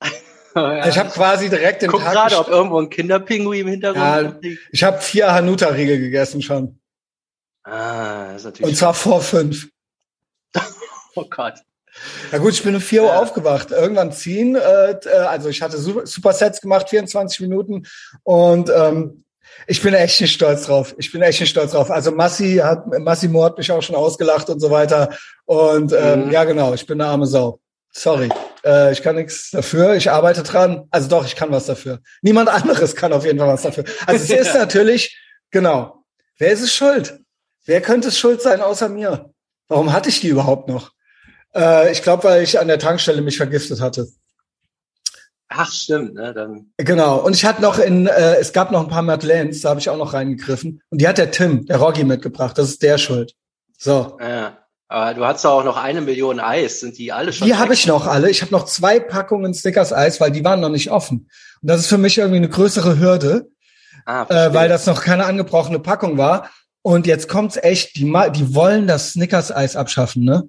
ja. 0.56 0.88
Ich 0.88 0.98
habe 0.98 1.10
quasi 1.10 1.48
direkt 1.48 1.82
den 1.82 1.90
Guck 1.92 2.02
Tag 2.02 2.14
gerade, 2.14 2.36
ob 2.36 2.48
irgendwo 2.48 2.80
ein 2.80 2.90
Kinderpinguin 2.90 3.60
im 3.60 3.68
Hintergrund 3.68 4.44
ja, 4.44 4.50
Ich 4.72 4.82
habe 4.82 5.00
vier 5.00 5.32
Hanuta-Riegel 5.32 6.00
gegessen 6.00 6.42
schon. 6.42 6.81
Ah, 7.64 8.32
ist 8.34 8.44
natürlich. 8.44 8.70
Und 8.70 8.76
zwar 8.76 8.94
vor 8.94 9.20
fünf. 9.20 9.68
oh 11.14 11.24
Gott. 11.28 11.54
Ja 12.30 12.38
gut, 12.38 12.52
ich 12.52 12.62
bin 12.62 12.74
um 12.74 12.80
vier 12.80 13.02
Uhr 13.02 13.16
aufgewacht. 13.16 13.70
Irgendwann 13.70 14.12
ziehen, 14.12 14.56
äh, 14.56 14.92
äh 14.92 15.08
also 15.10 15.48
ich 15.48 15.60
hatte 15.60 15.76
Supersets 15.78 16.60
gemacht, 16.60 16.88
24 16.88 17.40
Minuten 17.40 17.86
und 18.22 18.70
ähm, 18.74 19.24
ich 19.66 19.82
bin 19.82 19.94
echt 19.94 20.20
nicht 20.20 20.32
stolz 20.32 20.64
drauf. 20.64 20.94
Ich 20.98 21.12
bin 21.12 21.22
echt 21.22 21.40
nicht 21.40 21.50
stolz 21.50 21.72
drauf. 21.72 21.90
Also 21.90 22.10
Massi 22.10 22.56
hat, 22.56 22.86
Massimo 22.86 23.44
hat 23.44 23.58
mich 23.58 23.70
auch 23.70 23.82
schon 23.82 23.96
ausgelacht 23.96 24.48
und 24.48 24.60
so 24.60 24.70
weiter. 24.70 25.10
Und 25.44 25.92
ähm, 25.92 26.26
mhm. 26.26 26.30
ja 26.30 26.44
genau, 26.44 26.72
ich 26.72 26.86
bin 26.86 27.00
eine 27.00 27.10
arme 27.10 27.26
Sau. 27.26 27.60
Sorry, 27.92 28.30
äh, 28.64 28.92
ich 28.92 29.02
kann 29.02 29.16
nichts 29.16 29.50
dafür. 29.50 29.94
Ich 29.94 30.10
arbeite 30.10 30.42
dran. 30.42 30.86
Also 30.90 31.08
doch, 31.08 31.26
ich 31.26 31.36
kann 31.36 31.50
was 31.50 31.66
dafür. 31.66 32.00
Niemand 32.22 32.48
anderes 32.48 32.96
kann 32.96 33.12
auf 33.12 33.24
jeden 33.26 33.38
Fall 33.38 33.48
was 33.48 33.62
dafür. 33.62 33.84
Also 34.06 34.24
es 34.24 34.40
ist 34.48 34.54
natürlich 34.54 35.18
genau. 35.50 36.04
Wer 36.38 36.52
ist 36.52 36.62
es 36.62 36.72
schuld? 36.72 37.21
Wer 37.64 37.80
könnte 37.80 38.08
es 38.08 38.18
schuld 38.18 38.42
sein 38.42 38.60
außer 38.60 38.88
mir? 38.88 39.32
Warum 39.68 39.92
hatte 39.92 40.08
ich 40.08 40.20
die 40.20 40.28
überhaupt 40.28 40.68
noch? 40.68 40.92
Äh, 41.54 41.92
ich 41.92 42.02
glaube, 42.02 42.24
weil 42.24 42.42
ich 42.42 42.58
an 42.58 42.68
der 42.68 42.78
Tankstelle 42.78 43.22
mich 43.22 43.36
vergiftet 43.36 43.80
hatte. 43.80 44.08
Ach, 45.48 45.70
stimmt, 45.70 46.14
ne? 46.14 46.32
Dann. 46.32 46.72
Genau. 46.78 47.18
Und 47.18 47.36
ich 47.36 47.44
hatte 47.44 47.62
noch 47.62 47.78
in, 47.78 48.06
äh, 48.06 48.36
es 48.36 48.52
gab 48.52 48.70
noch 48.70 48.82
ein 48.82 48.88
paar 48.88 49.02
Madeleines, 49.02 49.60
da 49.60 49.70
habe 49.70 49.80
ich 49.80 49.90
auch 49.90 49.96
noch 49.96 50.14
reingegriffen. 50.14 50.82
Und 50.88 51.00
die 51.00 51.06
hat 51.06 51.18
der 51.18 51.30
Tim, 51.30 51.66
der 51.66 51.76
Roggi, 51.76 52.04
mitgebracht. 52.04 52.56
Das 52.56 52.68
ist 52.68 52.82
der 52.82 52.98
schuld. 52.98 53.34
So. 53.78 54.18
Ja. 54.20 54.58
Aber 54.88 55.14
du 55.14 55.24
hast 55.24 55.46
auch 55.46 55.64
noch 55.64 55.78
eine 55.78 56.02
Million 56.02 56.38
Eis. 56.38 56.80
Sind 56.80 56.98
die 56.98 57.12
alle 57.12 57.32
schon? 57.32 57.46
Die 57.46 57.54
habe 57.54 57.72
ich 57.72 57.86
noch 57.86 58.06
alle. 58.06 58.28
Ich 58.28 58.42
habe 58.42 58.52
noch 58.52 58.66
zwei 58.66 59.00
Packungen 59.00 59.54
Snickers 59.54 59.92
Eis, 59.92 60.20
weil 60.20 60.30
die 60.30 60.44
waren 60.44 60.60
noch 60.60 60.68
nicht 60.68 60.90
offen. 60.90 61.30
Und 61.62 61.70
das 61.70 61.80
ist 61.80 61.86
für 61.86 61.96
mich 61.96 62.18
irgendwie 62.18 62.36
eine 62.36 62.50
größere 62.50 62.98
Hürde, 62.98 63.48
ah, 64.04 64.26
äh, 64.28 64.52
weil 64.52 64.68
das 64.68 64.84
noch 64.86 65.02
keine 65.02 65.24
angebrochene 65.24 65.78
Packung 65.78 66.18
war. 66.18 66.50
Und 66.82 67.06
jetzt 67.06 67.28
kommt's 67.28 67.56
echt, 67.56 67.96
die, 67.96 68.12
die 68.34 68.54
wollen 68.54 68.86
das 68.86 69.12
Snickers-Eis 69.12 69.76
abschaffen, 69.76 70.24
ne? 70.24 70.48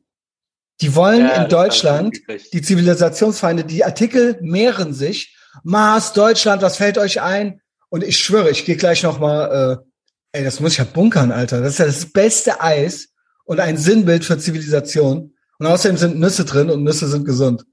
Die 0.82 0.96
wollen 0.96 1.22
ja, 1.22 1.44
in 1.44 1.50
Deutschland, 1.50 2.18
die 2.52 2.62
Zivilisationsfeinde, 2.62 3.64
die 3.64 3.86
Artikel 3.86 4.38
mehren 4.42 4.94
sich. 4.94 5.38
Mars, 5.64 6.14
Deutschland, 6.14 6.64
was 6.64 6.78
fällt 6.78 6.98
euch 6.98 7.22
ein? 7.22 7.62
Und 7.90 8.04
ich 8.04 8.18
schwöre, 8.18 8.50
ich 8.50 8.66
gehe 8.66 8.76
gleich 8.76 9.04
noch 9.04 9.20
mal, 9.20 9.84
äh, 10.34 10.38
ey, 10.40 10.44
das 10.44 10.60
muss 10.60 10.72
ich 10.72 10.80
ja 10.80 10.84
bunkern, 10.84 11.32
Alter. 11.32 11.62
Das 11.62 11.74
ist 11.74 11.80
ja 11.80 11.86
das 11.86 12.12
beste 12.12 12.60
Eis 12.60 13.10
und 13.46 13.60
ein 13.60 13.78
Sinnbild 13.78 14.26
für 14.26 14.40
Zivilisation. 14.40 15.36
Und 15.60 15.68
außerdem 15.68 15.98
sind 15.98 16.20
Nüsse 16.20 16.44
drin 16.44 16.72
und 16.72 16.84
Nüsse 16.84 17.08
sind 17.08 17.24
gesund. 17.24 17.66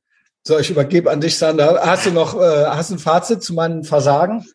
So, 0.47 0.59
ich 0.59 0.71
übergebe 0.71 1.11
an 1.11 1.21
dich, 1.23 1.39
Sander. 1.39 1.81
Hast 1.83 2.05
du 2.05 2.11
noch, 2.11 2.39
äh, 2.39 2.67
hast 2.67 2.91
du 2.91 2.97
ein 2.97 2.99
Fazit 2.99 3.43
zu 3.43 3.55
meinem 3.55 3.83
Versagen? 3.83 4.47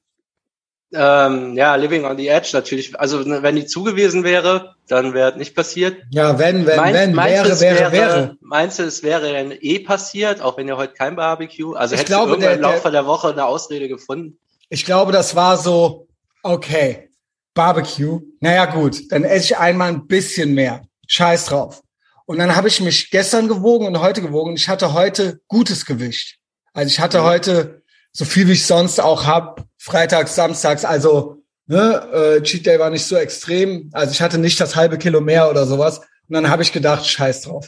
Ähm, 0.98 1.56
ja, 1.56 1.76
Living 1.76 2.06
on 2.06 2.18
the 2.18 2.28
Edge 2.28 2.52
natürlich. 2.54 2.98
Also 3.00 3.20
ne, 3.20 3.44
wenn 3.44 3.56
die 3.56 3.66
zugewiesen 3.66 4.24
wäre, 4.24 4.76
dann 4.88 5.14
wäre 5.14 5.38
nicht 5.38 5.56
passiert. 5.56 5.98
Ja, 6.12 6.40
wenn, 6.40 6.66
wenn, 6.66 6.78
Meint, 6.78 6.94
wenn, 6.96 7.16
wäre, 7.16 7.60
wäre, 7.60 7.92
wäre. 7.92 8.38
Meinst 8.40 8.80
du, 8.80 8.84
es 8.84 9.04
wäre 9.04 9.34
dann 9.34 9.54
eh 9.60 9.80
passiert, 9.80 10.42
auch 10.42 10.58
wenn 10.58 10.68
ihr 10.68 10.78
heute 10.78 10.94
kein 10.94 11.16
Barbecue? 11.16 11.74
Also 11.74 11.96
ich 11.96 12.02
hättest 12.02 12.16
glaube, 12.16 12.28
du 12.28 12.32
irgendwann 12.34 12.62
der, 12.62 12.70
im 12.70 12.76
Laufe 12.76 12.92
der 12.92 13.06
Woche 13.06 13.30
eine 13.30 13.46
Ausrede 13.46 13.88
gefunden? 13.88 14.38
Ich 14.70 14.86
glaube, 14.86 15.12
das 15.12 15.36
war 15.36 15.58
so, 15.58 16.08
okay, 16.44 17.10
Barbecue. 17.54 18.22
Naja, 18.40 18.66
gut, 18.66 19.12
dann 19.12 19.24
esse 19.24 19.46
ich 19.46 19.58
einmal 19.58 19.90
ein 19.90 20.08
bisschen 20.08 20.54
mehr. 20.54 20.84
Scheiß 21.08 21.46
drauf. 21.46 21.82
Und 22.26 22.40
dann 22.40 22.56
habe 22.56 22.68
ich 22.68 22.82
mich 22.82 23.12
gestern 23.12 23.48
gewogen 23.48 23.86
und 23.86 24.00
heute 24.00 24.22
gewogen. 24.22 24.56
Ich 24.56 24.70
hatte 24.70 24.94
heute 24.94 25.40
gutes 25.48 25.86
Gewicht. 25.86 26.38
Also 26.74 26.88
ich 26.88 27.00
hatte 27.00 27.24
heute 27.24 27.84
so 28.16 28.24
viel, 28.24 28.48
wie 28.48 28.54
ich 28.54 28.66
sonst 28.66 29.02
auch 29.02 29.26
hab, 29.26 29.66
freitags, 29.78 30.36
samstags. 30.36 30.86
Also 30.86 31.44
ne, 31.68 32.38
äh, 32.38 32.42
Cheat 32.42 32.66
Day 32.66 32.80
war 32.80 32.90
nicht 32.90 33.06
so 33.06 33.18
extrem. 33.18 33.90
Also 33.92 34.14
ich 34.14 34.22
hatte 34.22 34.38
nicht 34.38 34.58
das 34.62 34.78
halbe 34.78 34.98
Kilo 34.98 35.20
mehr 35.20 35.50
oder 35.50 35.66
sowas. 35.66 36.00
Und 36.00 36.34
dann 36.34 36.50
habe 36.50 36.64
ich 36.64 36.72
gedacht, 36.72 37.06
scheiß 37.06 37.42
drauf. 37.42 37.68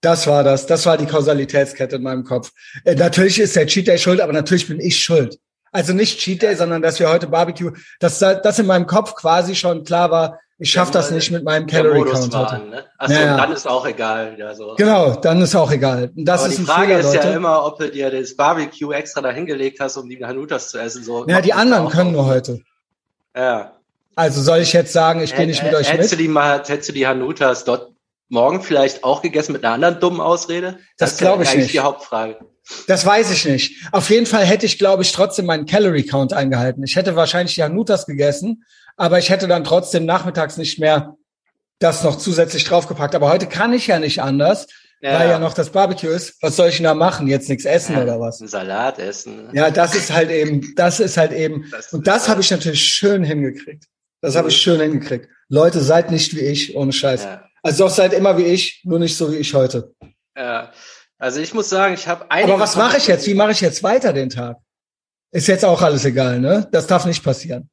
Das 0.00 0.28
war 0.28 0.44
das. 0.44 0.66
Das 0.66 0.86
war 0.86 0.96
die 0.96 1.06
Kausalitätskette 1.06 1.96
in 1.96 2.04
meinem 2.04 2.22
Kopf. 2.22 2.52
Äh, 2.84 2.94
natürlich 2.94 3.40
ist 3.40 3.56
der 3.56 3.66
Cheat 3.66 3.88
Day 3.88 3.98
schuld, 3.98 4.20
aber 4.20 4.32
natürlich 4.32 4.68
bin 4.68 4.78
ich 4.78 5.02
schuld. 5.02 5.40
Also 5.72 5.92
nicht 5.92 6.20
Cheat 6.20 6.42
Day, 6.42 6.54
sondern 6.54 6.80
dass 6.80 7.00
wir 7.00 7.10
heute 7.10 7.26
Barbecue, 7.26 7.72
dass 7.98 8.20
das 8.20 8.58
in 8.60 8.66
meinem 8.66 8.86
Kopf 8.86 9.16
quasi 9.16 9.56
schon 9.56 9.82
klar 9.82 10.12
war, 10.12 10.38
ich 10.60 10.72
schaffe 10.72 10.92
das 10.92 11.12
nicht 11.12 11.30
mit 11.30 11.44
meinem 11.44 11.66
Calorie 11.66 12.10
Count 12.10 12.34
heute. 12.34 12.66
Ne? 12.66 12.84
Achso, 12.98 13.14
ja, 13.14 13.20
ja. 13.26 13.36
dann 13.36 13.52
ist 13.52 13.66
auch 13.68 13.86
egal. 13.86 14.34
Ja, 14.36 14.54
so. 14.54 14.74
Genau, 14.76 15.14
dann 15.14 15.40
ist 15.40 15.54
auch 15.54 15.70
egal. 15.70 16.10
das 16.16 16.40
Aber 16.40 16.50
ist 16.50 16.58
die 16.58 16.64
Frage 16.64 16.86
Fehler, 16.86 16.98
ist 17.00 17.14
Leute. 17.14 17.28
ja 17.28 17.34
immer, 17.34 17.64
ob 17.64 17.78
du 17.78 17.88
dir 17.88 18.10
das 18.10 18.34
Barbecue 18.34 18.92
extra 18.92 19.20
dahingelegt 19.20 19.78
hast, 19.78 19.96
um 19.96 20.08
die 20.08 20.24
Hanutas 20.24 20.70
zu 20.70 20.78
essen. 20.78 21.04
So, 21.04 21.26
ja, 21.28 21.40
die 21.40 21.52
anderen 21.52 21.88
können 21.88 22.10
nur 22.10 22.26
heute. 22.26 22.60
Ja. 23.36 23.72
Also 24.16 24.42
soll 24.42 24.58
ich 24.58 24.72
jetzt 24.72 24.92
sagen, 24.92 25.20
ich 25.20 25.36
gehe 25.36 25.46
nicht 25.46 25.62
mit 25.62 25.72
euch 25.74 25.92
hättest 25.92 26.10
mit? 26.10 26.18
Du 26.18 26.24
die 26.24 26.28
mal, 26.28 26.58
hättest 26.58 26.88
du 26.88 26.92
die 26.92 27.06
Hanutas 27.06 27.62
dort 27.62 27.92
morgen 28.28 28.60
vielleicht 28.60 29.04
auch 29.04 29.22
gegessen 29.22 29.52
mit 29.52 29.64
einer 29.64 29.74
anderen 29.74 30.00
dummen 30.00 30.20
Ausrede? 30.20 30.78
Das, 30.98 31.10
das 31.10 31.18
glaube 31.18 31.44
ich 31.44 31.54
nicht. 31.54 31.72
die 31.72 31.78
Hauptfrage. 31.78 32.36
Das 32.88 33.06
weiß 33.06 33.30
ich 33.30 33.44
nicht. 33.44 33.86
Auf 33.92 34.10
jeden 34.10 34.26
Fall 34.26 34.44
hätte 34.44 34.66
ich, 34.66 34.76
glaube 34.76 35.04
ich, 35.04 35.12
trotzdem 35.12 35.46
meinen 35.46 35.66
Calorie 35.66 36.02
Count 36.02 36.32
eingehalten. 36.32 36.82
Ich 36.82 36.96
hätte 36.96 37.14
wahrscheinlich 37.14 37.54
die 37.54 37.62
Hanutas 37.62 38.06
gegessen, 38.06 38.64
aber 38.98 39.18
ich 39.18 39.30
hätte 39.30 39.48
dann 39.48 39.64
trotzdem 39.64 40.04
nachmittags 40.04 40.58
nicht 40.58 40.78
mehr 40.78 41.16
das 41.78 42.02
noch 42.02 42.18
zusätzlich 42.18 42.64
draufgepackt. 42.64 43.14
Aber 43.14 43.30
heute 43.30 43.46
kann 43.46 43.72
ich 43.72 43.86
ja 43.86 44.00
nicht 44.00 44.20
anders, 44.20 44.66
ja. 45.00 45.18
weil 45.18 45.28
ja 45.28 45.38
noch 45.38 45.54
das 45.54 45.70
Barbecue 45.70 46.08
ist. 46.08 46.42
Was 46.42 46.56
soll 46.56 46.68
ich 46.68 46.76
denn 46.76 46.84
da 46.84 46.94
machen? 46.94 47.28
Jetzt 47.28 47.48
nichts 47.48 47.64
essen 47.64 47.94
ja, 47.94 48.02
oder 48.02 48.20
was? 48.20 48.40
Ein 48.40 48.48
Salat 48.48 48.98
essen. 48.98 49.48
Ja, 49.52 49.70
das 49.70 49.94
ist 49.94 50.12
halt 50.12 50.30
eben, 50.30 50.74
das 50.74 50.98
ist 50.98 51.16
halt 51.16 51.32
eben. 51.32 51.66
Das 51.70 51.92
und 51.92 52.06
das 52.06 52.28
habe 52.28 52.40
ich 52.40 52.50
natürlich 52.50 52.82
schön 52.82 53.22
hingekriegt. 53.22 53.84
Das 54.20 54.34
habe 54.34 54.48
ich 54.48 54.56
schön 54.56 54.80
hingekriegt. 54.80 55.28
Leute, 55.48 55.80
seid 55.80 56.10
nicht 56.10 56.34
wie 56.34 56.40
ich, 56.40 56.74
ohne 56.74 56.92
Scheiß. 56.92 57.24
Ja. 57.24 57.44
Also 57.62 57.84
doch 57.84 57.90
seid 57.90 58.12
immer 58.12 58.36
wie 58.36 58.44
ich, 58.44 58.82
nur 58.84 58.98
nicht 58.98 59.16
so 59.16 59.32
wie 59.32 59.36
ich 59.36 59.54
heute. 59.54 59.94
Ja. 60.36 60.72
Also 61.18 61.40
ich 61.40 61.54
muss 61.54 61.68
sagen, 61.68 61.94
ich 61.94 62.08
habe 62.08 62.28
Aber 62.30 62.58
was 62.58 62.74
mache 62.74 62.96
ich 62.96 63.06
jetzt? 63.06 63.26
Wie 63.26 63.34
mache 63.34 63.52
ich 63.52 63.60
jetzt 63.60 63.82
weiter 63.84 64.12
den 64.12 64.30
Tag? 64.30 64.56
Ist 65.30 65.46
jetzt 65.46 65.64
auch 65.64 65.82
alles 65.82 66.04
egal, 66.04 66.40
ne? 66.40 66.68
Das 66.72 66.86
darf 66.86 67.06
nicht 67.06 67.22
passieren. 67.22 67.70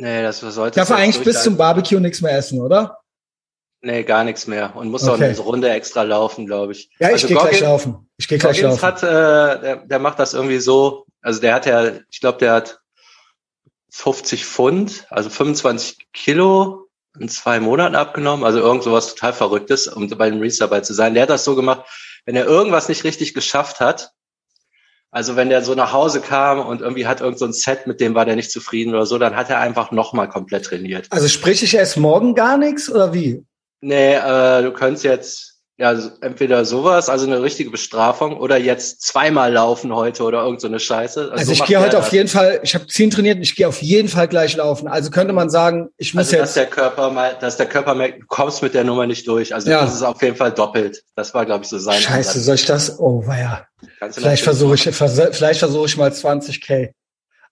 Nee, 0.00 0.22
das 0.22 0.38
sollte. 0.38 0.78
Darf 0.78 0.90
er 0.90 0.96
eigentlich 0.96 1.24
bis 1.24 1.42
zum 1.42 1.56
Barbecue 1.56 1.98
nichts 1.98 2.20
mehr 2.20 2.36
essen, 2.36 2.60
oder? 2.60 3.00
Nee, 3.80 4.04
gar 4.04 4.22
nichts 4.22 4.46
mehr. 4.46 4.76
Und 4.76 4.90
muss 4.90 5.02
okay. 5.02 5.12
auch 5.12 5.20
eine 5.20 5.38
Runde 5.38 5.70
extra 5.70 6.02
laufen, 6.02 6.46
glaube 6.46 6.70
ich. 6.70 6.88
Ja, 7.00 7.08
ich 7.08 7.14
also 7.24 7.26
gehe 7.26 7.36
gleich 7.36 7.60
laufen. 7.60 8.08
Ich 8.16 8.28
gehe 8.28 8.38
gleich 8.38 8.62
laufen. 8.62 8.80
Hat, 8.80 9.02
äh, 9.02 9.06
der, 9.06 9.76
der 9.86 9.98
macht 9.98 10.20
das 10.20 10.34
irgendwie 10.34 10.60
so. 10.60 11.04
Also 11.20 11.40
der 11.40 11.52
hat 11.52 11.66
ja, 11.66 11.94
ich 12.10 12.20
glaube, 12.20 12.38
der 12.38 12.52
hat 12.52 12.78
50 13.90 14.46
Pfund, 14.46 15.04
also 15.10 15.30
25 15.30 16.06
Kilo 16.12 16.86
in 17.18 17.28
zwei 17.28 17.58
Monaten 17.58 17.96
abgenommen. 17.96 18.44
Also 18.44 18.60
irgend 18.60 18.84
sowas 18.84 19.14
total 19.14 19.32
Verrücktes, 19.32 19.88
um 19.88 20.08
bei 20.10 20.30
dem 20.30 20.40
Reese 20.40 20.60
dabei 20.60 20.80
zu 20.80 20.94
sein. 20.94 21.14
Der 21.14 21.24
hat 21.24 21.30
das 21.30 21.42
so 21.42 21.56
gemacht, 21.56 21.88
wenn 22.24 22.36
er 22.36 22.46
irgendwas 22.46 22.88
nicht 22.88 23.02
richtig 23.02 23.34
geschafft 23.34 23.80
hat, 23.80 24.12
also 25.10 25.36
wenn 25.36 25.48
der 25.48 25.62
so 25.62 25.74
nach 25.74 25.92
Hause 25.92 26.20
kam 26.20 26.60
und 26.60 26.80
irgendwie 26.80 27.06
hat 27.06 27.20
irgend 27.20 27.38
so 27.38 27.46
ein 27.46 27.52
Set, 27.52 27.86
mit 27.86 28.00
dem 28.00 28.14
war 28.14 28.24
der 28.24 28.36
nicht 28.36 28.50
zufrieden 28.50 28.94
oder 28.94 29.06
so, 29.06 29.18
dann 29.18 29.36
hat 29.36 29.48
er 29.50 29.60
einfach 29.60 29.90
nochmal 29.90 30.28
komplett 30.28 30.66
trainiert. 30.66 31.06
Also 31.10 31.28
sprich 31.28 31.62
ich 31.62 31.74
erst 31.74 31.96
morgen 31.96 32.34
gar 32.34 32.58
nichts 32.58 32.90
oder 32.90 33.14
wie? 33.14 33.44
Nee, 33.80 34.14
äh, 34.14 34.62
du 34.62 34.72
könntest 34.72 35.04
jetzt 35.04 35.57
ja, 35.80 35.96
entweder 36.22 36.64
sowas, 36.64 37.08
also 37.08 37.24
eine 37.26 37.40
richtige 37.40 37.70
Bestrafung, 37.70 38.36
oder 38.36 38.58
jetzt 38.58 39.00
zweimal 39.02 39.52
laufen 39.52 39.94
heute 39.94 40.24
oder 40.24 40.42
irgend 40.42 40.60
so 40.60 40.66
eine 40.66 40.80
Scheiße. 40.80 41.20
Also, 41.20 41.32
also 41.32 41.52
ich 41.52 41.58
so 41.58 41.64
gehe 41.66 41.80
heute 41.80 41.98
auf 41.98 42.12
jeden 42.12 42.28
Fall, 42.28 42.58
ich 42.64 42.74
habe 42.74 42.88
zehn 42.88 43.10
trainiert 43.10 43.36
und 43.36 43.42
ich 43.42 43.54
gehe 43.54 43.68
auf 43.68 43.80
jeden 43.80 44.08
Fall 44.08 44.26
gleich 44.26 44.56
laufen. 44.56 44.88
Also 44.88 45.10
könnte 45.10 45.32
man 45.32 45.50
sagen, 45.50 45.90
ich 45.96 46.14
muss 46.14 46.26
also, 46.26 46.36
jetzt. 46.36 46.42
Dass 46.42 46.54
der 46.54 46.66
Körper 46.66 47.10
mal, 47.10 47.36
dass 47.40 47.58
der 47.58 47.66
Körper 47.66 47.94
merkt, 47.94 48.22
du 48.22 48.26
kommst 48.26 48.60
mit 48.60 48.74
der 48.74 48.82
Nummer 48.82 49.06
nicht 49.06 49.28
durch. 49.28 49.54
Also 49.54 49.70
ja. 49.70 49.82
das 49.82 49.94
ist 49.94 50.02
auf 50.02 50.20
jeden 50.20 50.34
Fall 50.34 50.50
doppelt. 50.50 51.04
Das 51.14 51.32
war, 51.32 51.46
glaube 51.46 51.62
ich, 51.62 51.70
so 51.70 51.78
sein. 51.78 52.00
Scheiße, 52.00 52.30
Ansatz. 52.30 52.44
soll 52.44 52.54
ich 52.56 52.66
das? 52.66 52.98
Oh, 52.98 53.22
ja. 53.28 53.64
Vielleicht 54.10 54.42
versuche 54.42 54.74
ich, 54.74 54.82
vielleicht 54.82 55.60
versuche 55.60 55.86
ich 55.86 55.96
mal 55.96 56.10
20k. 56.10 56.90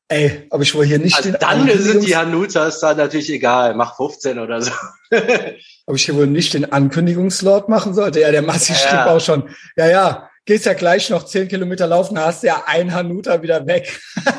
Ey, 0.08 0.46
ob 0.50 0.62
ich 0.62 0.72
wohl 0.74 0.84
hier 0.84 1.00
nicht 1.00 1.16
also 1.16 1.30
den 1.30 1.40
dann 1.40 1.68
sind 1.78 2.06
die 2.06 2.16
Hanutas 2.16 2.78
da 2.78 2.94
natürlich 2.94 3.28
egal, 3.30 3.74
mach 3.74 3.96
15 3.96 4.38
oder 4.38 4.62
so. 4.62 4.70
ob 5.86 5.96
ich 5.96 6.04
hier 6.04 6.14
wohl 6.14 6.28
nicht 6.28 6.54
den 6.54 6.70
Ankündigungslord 6.70 7.68
machen 7.68 7.92
sollte? 7.92 8.20
Ja, 8.20 8.30
der 8.30 8.42
Massi 8.42 8.72
ja, 8.72 8.78
schrieb 8.78 9.00
auch 9.06 9.20
schon. 9.20 9.50
Ja, 9.76 9.88
ja, 9.88 10.30
gehst 10.44 10.64
ja 10.64 10.74
gleich 10.74 11.10
noch 11.10 11.24
10 11.24 11.48
Kilometer 11.48 11.88
laufen, 11.88 12.20
hast 12.20 12.44
ja 12.44 12.62
ein 12.66 12.94
Hanuta 12.94 13.42
wieder 13.42 13.66
weg. 13.66 14.00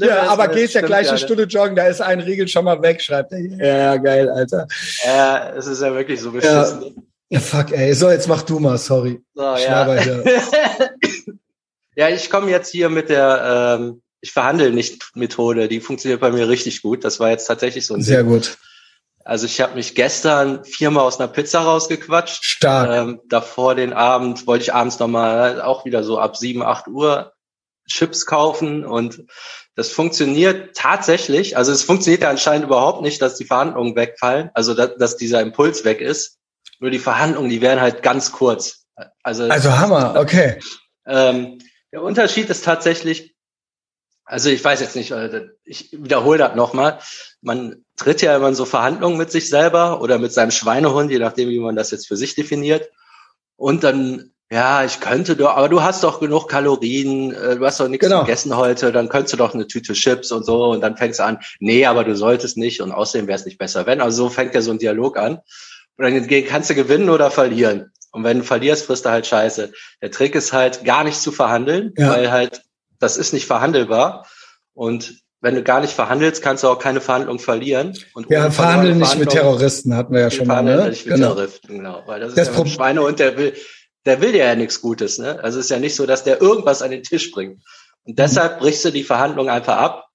ja, 0.00 0.28
aber 0.28 0.48
gehst 0.48 0.74
ja 0.74 0.82
gleich 0.82 1.08
eine 1.08 1.16
Stunde 1.16 1.44
joggen, 1.44 1.74
da 1.74 1.86
ist 1.86 2.02
ein 2.02 2.20
Riegel 2.20 2.48
schon 2.48 2.66
mal 2.66 2.82
weg, 2.82 3.00
schreibt 3.00 3.32
er. 3.32 3.38
Ja, 3.38 3.96
geil, 3.96 4.28
Alter. 4.28 4.66
Ja, 5.06 5.54
es 5.56 5.66
ist 5.66 5.80
ja 5.80 5.94
wirklich 5.94 6.20
so 6.20 6.32
beschissen. 6.32 7.08
Ja, 7.30 7.40
fuck, 7.40 7.72
ey. 7.72 7.94
So, 7.94 8.10
jetzt 8.10 8.28
mach 8.28 8.42
du 8.42 8.58
mal, 8.60 8.76
sorry. 8.76 9.22
So, 9.34 9.42
ja. 9.42 9.86
Ja, 11.96 12.08
ich 12.08 12.30
komme 12.30 12.50
jetzt 12.50 12.70
hier 12.70 12.88
mit 12.88 13.08
der 13.08 13.78
ähm, 13.80 14.02
ich 14.24 14.32
verhandle 14.32 14.72
nicht 14.72 15.10
Methode, 15.14 15.68
die 15.68 15.80
funktioniert 15.80 16.20
bei 16.20 16.32
mir 16.32 16.48
richtig 16.48 16.80
gut. 16.80 17.04
Das 17.04 17.20
war 17.20 17.28
jetzt 17.28 17.44
tatsächlich 17.44 17.86
so 17.86 17.94
ein 17.94 18.02
Sehr 18.02 18.22
Ding. 18.22 18.32
gut. 18.32 18.56
Also 19.22 19.44
ich 19.44 19.60
habe 19.60 19.74
mich 19.74 19.94
gestern 19.94 20.64
viermal 20.64 21.04
aus 21.04 21.20
einer 21.20 21.28
Pizza 21.28 21.60
rausgequatscht. 21.60 22.42
Stark. 22.42 22.90
Ähm, 22.90 23.20
davor 23.28 23.74
den 23.74 23.92
Abend 23.92 24.46
wollte 24.46 24.64
ich 24.64 24.74
abends 24.74 24.98
nochmal 24.98 25.60
auch 25.60 25.84
wieder 25.84 26.02
so 26.02 26.18
ab 26.18 26.38
sieben, 26.38 26.62
acht 26.62 26.88
Uhr 26.88 27.32
Chips 27.86 28.24
kaufen 28.24 28.86
und 28.86 29.24
das 29.74 29.90
funktioniert 29.90 30.74
tatsächlich. 30.74 31.58
Also 31.58 31.72
es 31.72 31.82
funktioniert 31.82 32.22
ja 32.22 32.30
anscheinend 32.30 32.64
überhaupt 32.64 33.02
nicht, 33.02 33.20
dass 33.20 33.36
die 33.36 33.44
Verhandlungen 33.44 33.94
wegfallen, 33.94 34.50
also 34.54 34.72
dass, 34.72 34.96
dass 34.96 35.16
dieser 35.18 35.42
Impuls 35.42 35.84
weg 35.84 36.00
ist. 36.00 36.38
Nur 36.80 36.90
die 36.90 36.98
Verhandlungen, 36.98 37.50
die 37.50 37.60
werden 37.60 37.80
halt 37.80 38.02
ganz 38.02 38.32
kurz. 38.32 38.86
Also, 39.22 39.44
also 39.44 39.76
Hammer, 39.76 40.14
okay. 40.18 40.60
Ähm, 41.06 41.58
der 41.94 42.02
Unterschied 42.02 42.50
ist 42.50 42.64
tatsächlich, 42.64 43.36
also 44.24 44.50
ich 44.50 44.64
weiß 44.64 44.80
jetzt 44.80 44.96
nicht, 44.96 45.12
äh, 45.12 45.50
ich 45.64 45.90
wiederhole 45.92 46.38
das 46.38 46.56
nochmal. 46.56 46.98
Man 47.40 47.84
tritt 47.96 48.20
ja 48.20 48.34
immer 48.34 48.48
in 48.48 48.56
so 48.56 48.64
Verhandlungen 48.64 49.16
mit 49.16 49.30
sich 49.30 49.48
selber 49.48 50.00
oder 50.00 50.18
mit 50.18 50.32
seinem 50.32 50.50
Schweinehund, 50.50 51.12
je 51.12 51.20
nachdem, 51.20 51.50
wie 51.50 51.60
man 51.60 51.76
das 51.76 51.92
jetzt 51.92 52.08
für 52.08 52.16
sich 52.16 52.34
definiert. 52.34 52.90
Und 53.54 53.84
dann, 53.84 54.32
ja, 54.50 54.84
ich 54.84 54.98
könnte 54.98 55.36
doch, 55.36 55.50
aber 55.50 55.68
du 55.68 55.82
hast 55.82 56.02
doch 56.02 56.18
genug 56.18 56.48
Kalorien, 56.48 57.32
äh, 57.32 57.54
du 57.54 57.64
hast 57.64 57.78
doch 57.78 57.86
nichts 57.86 58.04
genau. 58.04 58.22
gegessen 58.22 58.56
heute, 58.56 58.90
dann 58.90 59.08
könntest 59.08 59.34
du 59.34 59.36
doch 59.36 59.54
eine 59.54 59.68
Tüte 59.68 59.92
Chips 59.92 60.32
und 60.32 60.44
so. 60.44 60.70
Und 60.70 60.80
dann 60.80 60.96
fängst 60.96 61.20
du 61.20 61.24
an, 61.24 61.38
nee, 61.60 61.86
aber 61.86 62.02
du 62.02 62.16
solltest 62.16 62.56
nicht 62.56 62.80
und 62.80 62.90
außerdem 62.90 63.28
wäre 63.28 63.38
es 63.38 63.46
nicht 63.46 63.58
besser, 63.58 63.86
wenn. 63.86 64.00
Also 64.00 64.24
so 64.24 64.30
fängt 64.30 64.52
ja 64.56 64.62
so 64.62 64.72
ein 64.72 64.80
Dialog 64.80 65.16
an. 65.16 65.38
Und 65.96 66.04
dann 66.04 66.44
kannst 66.46 66.70
du 66.70 66.74
gewinnen 66.74 67.08
oder 67.08 67.30
verlieren. 67.30 67.92
Und 68.14 68.22
wenn 68.22 68.38
du 68.38 68.44
verlierst, 68.44 68.86
frisst 68.86 69.04
du 69.04 69.10
halt 69.10 69.26
Scheiße. 69.26 69.72
Der 70.00 70.10
Trick 70.12 70.36
ist 70.36 70.52
halt, 70.52 70.84
gar 70.84 71.02
nicht 71.02 71.20
zu 71.20 71.32
verhandeln, 71.32 71.92
ja. 71.96 72.10
weil 72.10 72.30
halt, 72.30 72.62
das 73.00 73.16
ist 73.16 73.32
nicht 73.32 73.46
verhandelbar. 73.46 74.24
Und 74.72 75.20
wenn 75.40 75.56
du 75.56 75.64
gar 75.64 75.80
nicht 75.80 75.92
verhandelst, 75.92 76.40
kannst 76.40 76.62
du 76.62 76.68
auch 76.68 76.78
keine 76.78 77.00
Verhandlung 77.00 77.40
verlieren. 77.40 77.98
Und 78.14 78.30
ja, 78.30 78.52
verhandeln 78.52 78.98
nicht 78.98 79.18
mit 79.18 79.30
Terroristen, 79.30 79.96
hatten 79.96 80.14
wir 80.14 80.20
ja 80.20 80.30
schon 80.30 80.46
mal. 80.46 80.62
Ne? 80.62 80.90
Nicht 80.90 81.06
mit 81.06 81.16
genau. 81.16 81.34
Terroristen, 81.34 81.76
genau. 81.76 82.04
Weil 82.06 82.20
das, 82.20 82.34
das 82.34 82.48
ist 82.48 82.54
ja 82.54 82.60
ein 82.60 82.68
Schweine 82.68 83.02
und 83.02 83.18
der 83.18 83.36
will, 83.36 83.52
der 84.06 84.20
will 84.20 84.30
dir 84.30 84.44
ja 84.44 84.54
nichts 84.54 84.80
Gutes. 84.80 85.18
Ne? 85.18 85.42
Also 85.42 85.58
es 85.58 85.66
ist 85.66 85.70
ja 85.70 85.80
nicht 85.80 85.96
so, 85.96 86.06
dass 86.06 86.22
der 86.22 86.40
irgendwas 86.40 86.82
an 86.82 86.92
den 86.92 87.02
Tisch 87.02 87.32
bringt. 87.32 87.64
Und 88.04 88.20
deshalb 88.20 88.60
brichst 88.60 88.84
du 88.84 88.90
die 88.90 89.02
Verhandlung 89.02 89.50
einfach 89.50 89.76
ab. 89.76 90.06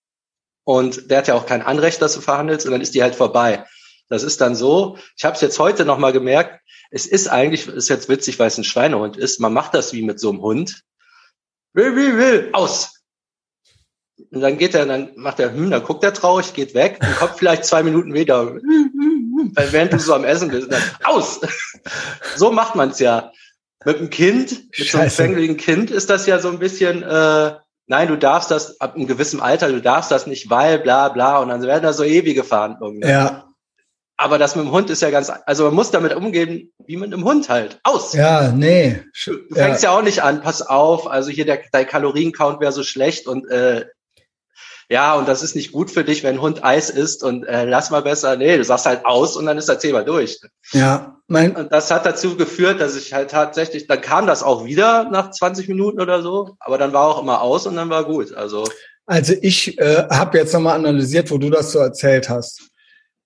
Und 0.63 1.11
der 1.11 1.17
hat 1.17 1.27
ja 1.27 1.33
auch 1.33 1.45
kein 1.45 1.63
Anrecht, 1.63 2.01
dass 2.01 2.13
du 2.13 2.21
verhandelst, 2.21 2.65
und 2.65 2.71
dann 2.71 2.81
ist 2.81 2.95
die 2.95 3.03
halt 3.03 3.15
vorbei. 3.15 3.65
Das 4.09 4.23
ist 4.23 4.41
dann 4.41 4.55
so, 4.55 4.97
ich 5.15 5.23
habe 5.23 5.35
es 5.35 5.41
jetzt 5.41 5.59
heute 5.59 5.85
nochmal 5.85 6.11
gemerkt, 6.11 6.61
es 6.91 7.05
ist 7.05 7.27
eigentlich, 7.27 7.67
ist 7.67 7.89
jetzt 7.89 8.09
witzig, 8.09 8.39
weil 8.39 8.47
es 8.47 8.57
ein 8.57 8.63
Schweinehund 8.63 9.17
ist, 9.17 9.39
man 9.39 9.53
macht 9.53 9.75
das 9.75 9.93
wie 9.93 10.01
mit 10.01 10.19
so 10.19 10.29
einem 10.29 10.41
Hund. 10.41 10.81
Will, 11.73 11.95
will, 11.95 12.17
will, 12.17 12.49
aus. 12.53 13.03
Und 14.31 14.41
dann 14.41 14.57
geht 14.57 14.73
er, 14.73 14.85
dann 14.85 15.11
macht 15.15 15.39
er, 15.39 15.53
hm, 15.53 15.69
dann 15.69 15.83
guckt 15.83 16.03
er 16.03 16.13
traurig, 16.13 16.53
geht 16.53 16.73
weg 16.73 16.99
und 17.01 17.15
kommt 17.17 17.37
vielleicht 17.37 17.65
zwei 17.65 17.83
Minuten 17.83 18.13
wieder, 18.13 18.55
weil 18.55 19.71
während 19.71 19.93
du 19.93 19.99
so 19.99 20.13
am 20.13 20.25
Essen 20.25 20.49
bist, 20.49 20.71
dann, 20.71 20.81
aus. 21.03 21.39
so 22.35 22.51
macht 22.51 22.75
man 22.75 22.89
es 22.89 22.99
ja. 22.99 23.31
Mit 23.85 23.97
einem 23.97 24.09
Kind, 24.09 24.51
mit 24.51 24.75
Scheiße. 24.75 24.91
so 24.91 24.97
einem 24.97 25.11
fänglichen 25.11 25.57
Kind 25.57 25.89
ist 25.89 26.09
das 26.09 26.25
ja 26.25 26.39
so 26.39 26.49
ein 26.49 26.59
bisschen, 26.59 27.01
äh, 27.01 27.53
nein, 27.87 28.07
du 28.09 28.17
darfst 28.17 28.51
das 28.51 28.81
ab 28.81 28.95
einem 28.95 29.07
gewissen 29.07 29.39
Alter, 29.39 29.69
du 29.69 29.81
darfst 29.81 30.11
das 30.11 30.27
nicht, 30.27 30.49
weil, 30.49 30.79
bla, 30.79 31.07
bla, 31.09 31.39
und 31.39 31.47
dann 31.47 31.61
werden 31.61 31.83
da 31.83 31.93
so 31.93 32.03
ewige 32.03 32.43
Verhandlungen. 32.43 33.07
Ja. 33.07 33.48
Aber 34.21 34.37
das 34.37 34.57
mit 34.57 34.65
dem 34.65 34.71
Hund 34.73 34.89
ist 34.89 35.01
ja 35.01 35.11
ganz, 35.11 35.31
also 35.45 35.63
man 35.63 35.75
muss 35.75 35.91
damit 35.91 36.13
umgehen, 36.13 36.73
wie 36.85 36.97
mit 36.97 37.13
einem 37.13 37.23
Hund 37.23 37.47
halt. 37.47 37.79
Aus. 37.83 38.11
Ja, 38.11 38.51
nee. 38.51 39.01
Du 39.25 39.37
fängst 39.55 39.81
ja, 39.81 39.91
ja 39.91 39.97
auch 39.97 40.01
nicht 40.03 40.23
an, 40.23 40.41
pass 40.41 40.61
auf, 40.61 41.09
also 41.09 41.29
hier 41.29 41.45
der, 41.45 41.61
dein 41.71 41.87
Kaloriencount 41.87 42.59
wäre 42.59 42.73
so 42.73 42.83
schlecht 42.83 43.27
und 43.27 43.49
äh, 43.49 43.85
ja, 44.89 45.15
und 45.15 45.25
das 45.29 45.41
ist 45.41 45.55
nicht 45.55 45.71
gut 45.71 45.89
für 45.89 46.03
dich, 46.03 46.21
wenn 46.23 46.35
ein 46.35 46.41
Hund 46.41 46.65
Eis 46.65 46.89
isst 46.89 47.23
und 47.23 47.45
äh, 47.45 47.63
lass 47.63 47.91
mal 47.91 48.01
besser, 48.01 48.35
nee, 48.35 48.57
du 48.57 48.63
sagst 48.65 48.87
halt 48.87 49.05
aus 49.05 49.37
und 49.37 49.45
dann 49.45 49.57
ist 49.57 49.69
das 49.69 49.79
Thema 49.79 50.03
durch. 50.03 50.41
Ja, 50.73 51.15
mein 51.27 51.55
und 51.55 51.71
das 51.71 51.89
hat 51.89 52.05
dazu 52.05 52.35
geführt, 52.35 52.81
dass 52.81 52.97
ich 52.97 53.13
halt 53.13 53.31
tatsächlich, 53.31 53.87
dann 53.87 54.01
kam 54.01 54.27
das 54.27 54.43
auch 54.43 54.65
wieder 54.65 55.09
nach 55.09 55.31
20 55.31 55.69
Minuten 55.69 56.01
oder 56.01 56.21
so, 56.21 56.57
aber 56.59 56.77
dann 56.77 56.91
war 56.91 57.07
auch 57.07 57.21
immer 57.21 57.39
aus 57.39 57.65
und 57.67 57.77
dann 57.77 57.89
war 57.89 58.03
gut. 58.03 58.33
Also, 58.33 58.67
also 59.05 59.33
ich 59.41 59.79
äh, 59.79 60.07
habe 60.09 60.39
jetzt 60.39 60.53
nochmal 60.53 60.75
analysiert, 60.75 61.31
wo 61.31 61.37
du 61.37 61.49
das 61.49 61.71
so 61.71 61.79
erzählt 61.79 62.29
hast. 62.29 62.68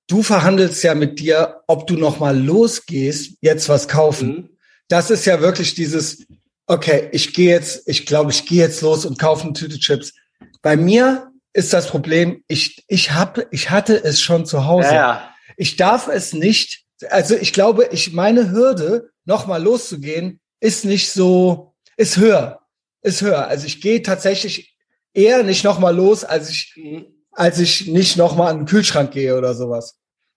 Du 0.07 0.21
verhandelst 0.21 0.83
ja 0.83 0.95
mit 0.95 1.19
dir, 1.19 1.61
ob 1.67 1.87
du 1.87 1.95
nochmal 1.95 2.37
losgehst, 2.37 3.37
jetzt 3.41 3.69
was 3.69 3.87
kaufen. 3.87 4.27
Mhm. 4.27 4.49
Das 4.87 5.09
ist 5.09 5.25
ja 5.25 5.41
wirklich 5.41 5.75
dieses, 5.75 6.25
okay, 6.67 7.09
ich 7.11 7.33
gehe 7.33 7.49
jetzt, 7.49 7.87
ich 7.87 8.05
glaube, 8.05 8.31
ich 8.31 8.45
gehe 8.45 8.59
jetzt 8.59 8.81
los 8.81 9.05
und 9.05 9.19
kaufe 9.19 9.43
eine 9.43 9.53
Tüte 9.53 9.79
Chips. 9.79 10.13
Bei 10.61 10.75
mir 10.75 11.31
ist 11.53 11.73
das 11.73 11.87
Problem, 11.87 12.43
ich, 12.47 12.83
ich 12.87 13.11
habe, 13.11 13.47
ich 13.51 13.69
hatte 13.69 14.03
es 14.03 14.21
schon 14.21 14.45
zu 14.45 14.65
Hause. 14.65 14.89
Ja, 14.89 14.93
ja. 14.93 15.29
Ich 15.55 15.75
darf 15.75 16.07
es 16.07 16.33
nicht, 16.33 16.83
also 17.09 17.35
ich 17.35 17.53
glaube, 17.53 17.89
ich, 17.91 18.13
meine 18.13 18.51
Hürde, 18.51 19.11
nochmal 19.25 19.61
loszugehen, 19.61 20.39
ist 20.59 20.83
nicht 20.85 21.11
so, 21.11 21.75
ist 21.95 22.17
höher, 22.17 22.61
ist 23.01 23.21
höher. 23.21 23.47
Also 23.47 23.67
ich 23.67 23.81
gehe 23.81 24.01
tatsächlich 24.01 24.75
eher 25.13 25.43
nicht 25.43 25.63
nochmal 25.63 25.95
los, 25.95 26.23
als 26.23 26.49
ich, 26.49 26.73
mhm. 26.75 27.05
Als 27.35 27.59
ich 27.59 27.87
nicht 27.87 28.17
nochmal 28.17 28.51
an 28.51 28.59
den 28.59 28.65
Kühlschrank 28.65 29.11
gehe 29.11 29.37
oder 29.37 29.53
sowas. 29.53 29.95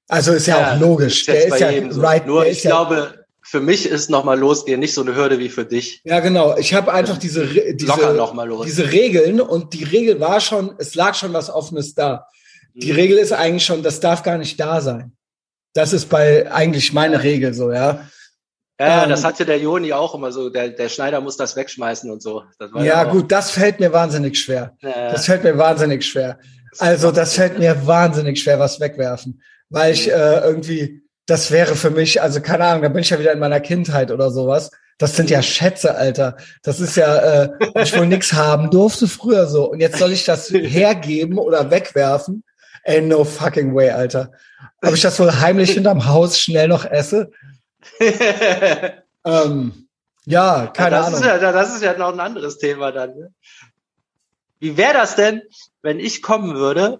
Also 0.08 0.32
ist 0.32 0.46
ja, 0.46 0.60
ja 0.60 0.74
auch 0.74 0.80
logisch. 0.80 1.20
Ist 1.20 1.28
der 1.28 1.46
ist 1.46 1.60
ja 1.60 1.92
so. 1.92 2.00
right. 2.00 2.26
Nur 2.26 2.46
ich 2.46 2.62
glaube, 2.62 3.26
für 3.42 3.60
mich 3.60 3.86
ist 3.86 4.10
nochmal 4.10 4.38
losgehen 4.38 4.80
nicht 4.80 4.94
so 4.94 5.02
eine 5.02 5.14
Hürde 5.14 5.38
wie 5.38 5.48
für 5.48 5.64
dich. 5.64 6.00
Ja, 6.04 6.20
genau. 6.20 6.56
Ich 6.56 6.74
habe 6.74 6.92
einfach 6.92 7.18
diese, 7.18 7.46
diese, 7.46 7.74
diese 8.64 8.92
Regeln 8.92 9.40
und 9.40 9.72
die 9.72 9.84
Regel 9.84 10.20
war 10.20 10.40
schon, 10.40 10.74
es 10.78 10.94
lag 10.94 11.14
schon 11.14 11.32
was 11.32 11.50
Offenes 11.50 11.94
da. 11.94 12.26
Die 12.74 12.92
mhm. 12.92 12.96
Regel 12.96 13.18
ist 13.18 13.32
eigentlich 13.32 13.64
schon, 13.64 13.82
das 13.82 14.00
darf 14.00 14.22
gar 14.22 14.38
nicht 14.38 14.58
da 14.58 14.80
sein. 14.80 15.12
Das 15.74 15.92
ist 15.92 16.08
bei 16.08 16.50
eigentlich 16.50 16.92
meine 16.92 17.22
Regel 17.22 17.54
so, 17.54 17.70
ja. 17.70 18.08
Ja, 18.78 19.04
ähm, 19.04 19.10
das 19.10 19.24
hatte 19.24 19.46
der 19.46 19.58
Joni 19.58 19.92
auch 19.92 20.14
immer 20.14 20.32
so. 20.32 20.50
Der, 20.50 20.70
der 20.70 20.88
Schneider 20.88 21.20
muss 21.20 21.36
das 21.36 21.56
wegschmeißen 21.56 22.10
und 22.10 22.22
so. 22.22 22.44
ja, 22.74 22.82
ja 22.82 23.04
gut, 23.04 23.32
das 23.32 23.50
fällt 23.50 23.80
mir 23.80 23.92
wahnsinnig 23.92 24.38
schwer. 24.38 24.76
Äh, 24.80 25.12
das 25.12 25.26
fällt 25.26 25.44
mir 25.44 25.56
wahnsinnig 25.56 26.04
schwer. 26.04 26.38
Also, 26.78 27.10
das 27.10 27.34
fällt 27.34 27.58
mir 27.58 27.86
wahnsinnig 27.86 28.40
schwer, 28.40 28.58
was 28.58 28.80
wegwerfen. 28.80 29.42
Weil 29.68 29.92
ich 29.92 30.10
äh, 30.10 30.40
irgendwie, 30.40 31.02
das 31.26 31.50
wäre 31.50 31.74
für 31.74 31.90
mich, 31.90 32.22
also 32.22 32.40
keine 32.40 32.64
Ahnung, 32.64 32.82
da 32.82 32.88
bin 32.88 33.02
ich 33.02 33.10
ja 33.10 33.18
wieder 33.18 33.32
in 33.32 33.38
meiner 33.38 33.60
Kindheit 33.60 34.10
oder 34.10 34.30
sowas. 34.30 34.70
Das 34.98 35.14
sind 35.14 35.28
ja 35.28 35.42
Schätze, 35.42 35.94
Alter. 35.94 36.36
Das 36.62 36.80
ist 36.80 36.96
ja, 36.96 37.16
äh, 37.16 37.50
ich 37.82 37.96
wohl 37.96 38.06
nix 38.06 38.32
haben 38.32 38.70
durfte 38.70 39.08
früher 39.08 39.46
so. 39.46 39.70
Und 39.70 39.80
jetzt 39.80 39.98
soll 39.98 40.12
ich 40.12 40.24
das 40.24 40.48
hergeben 40.50 41.38
oder 41.38 41.70
wegwerfen? 41.70 42.44
Ey, 42.82 43.02
no 43.02 43.24
fucking 43.24 43.74
way, 43.74 43.90
Alter. 43.90 44.30
Ob 44.82 44.94
ich 44.94 45.02
das 45.02 45.18
wohl 45.18 45.40
heimlich 45.40 45.72
hinterm 45.72 46.06
Haus 46.06 46.38
schnell 46.38 46.68
noch 46.68 46.84
esse? 46.84 47.30
ähm, 49.24 49.88
ja, 50.24 50.66
keine 50.68 50.96
das 50.96 51.06
Ahnung. 51.06 51.20
Ist 51.20 51.26
ja, 51.26 51.52
das 51.52 51.74
ist 51.74 51.82
ja 51.82 51.98
noch 51.98 52.12
ein 52.12 52.20
anderes 52.20 52.58
Thema 52.58 52.92
dann. 52.92 53.10
Ne? 53.16 53.34
Wie 54.58 54.76
wäre 54.76 54.94
das 54.94 55.16
denn, 55.16 55.42
wenn 55.82 56.00
ich 56.00 56.22
kommen 56.22 56.54
würde, 56.54 56.98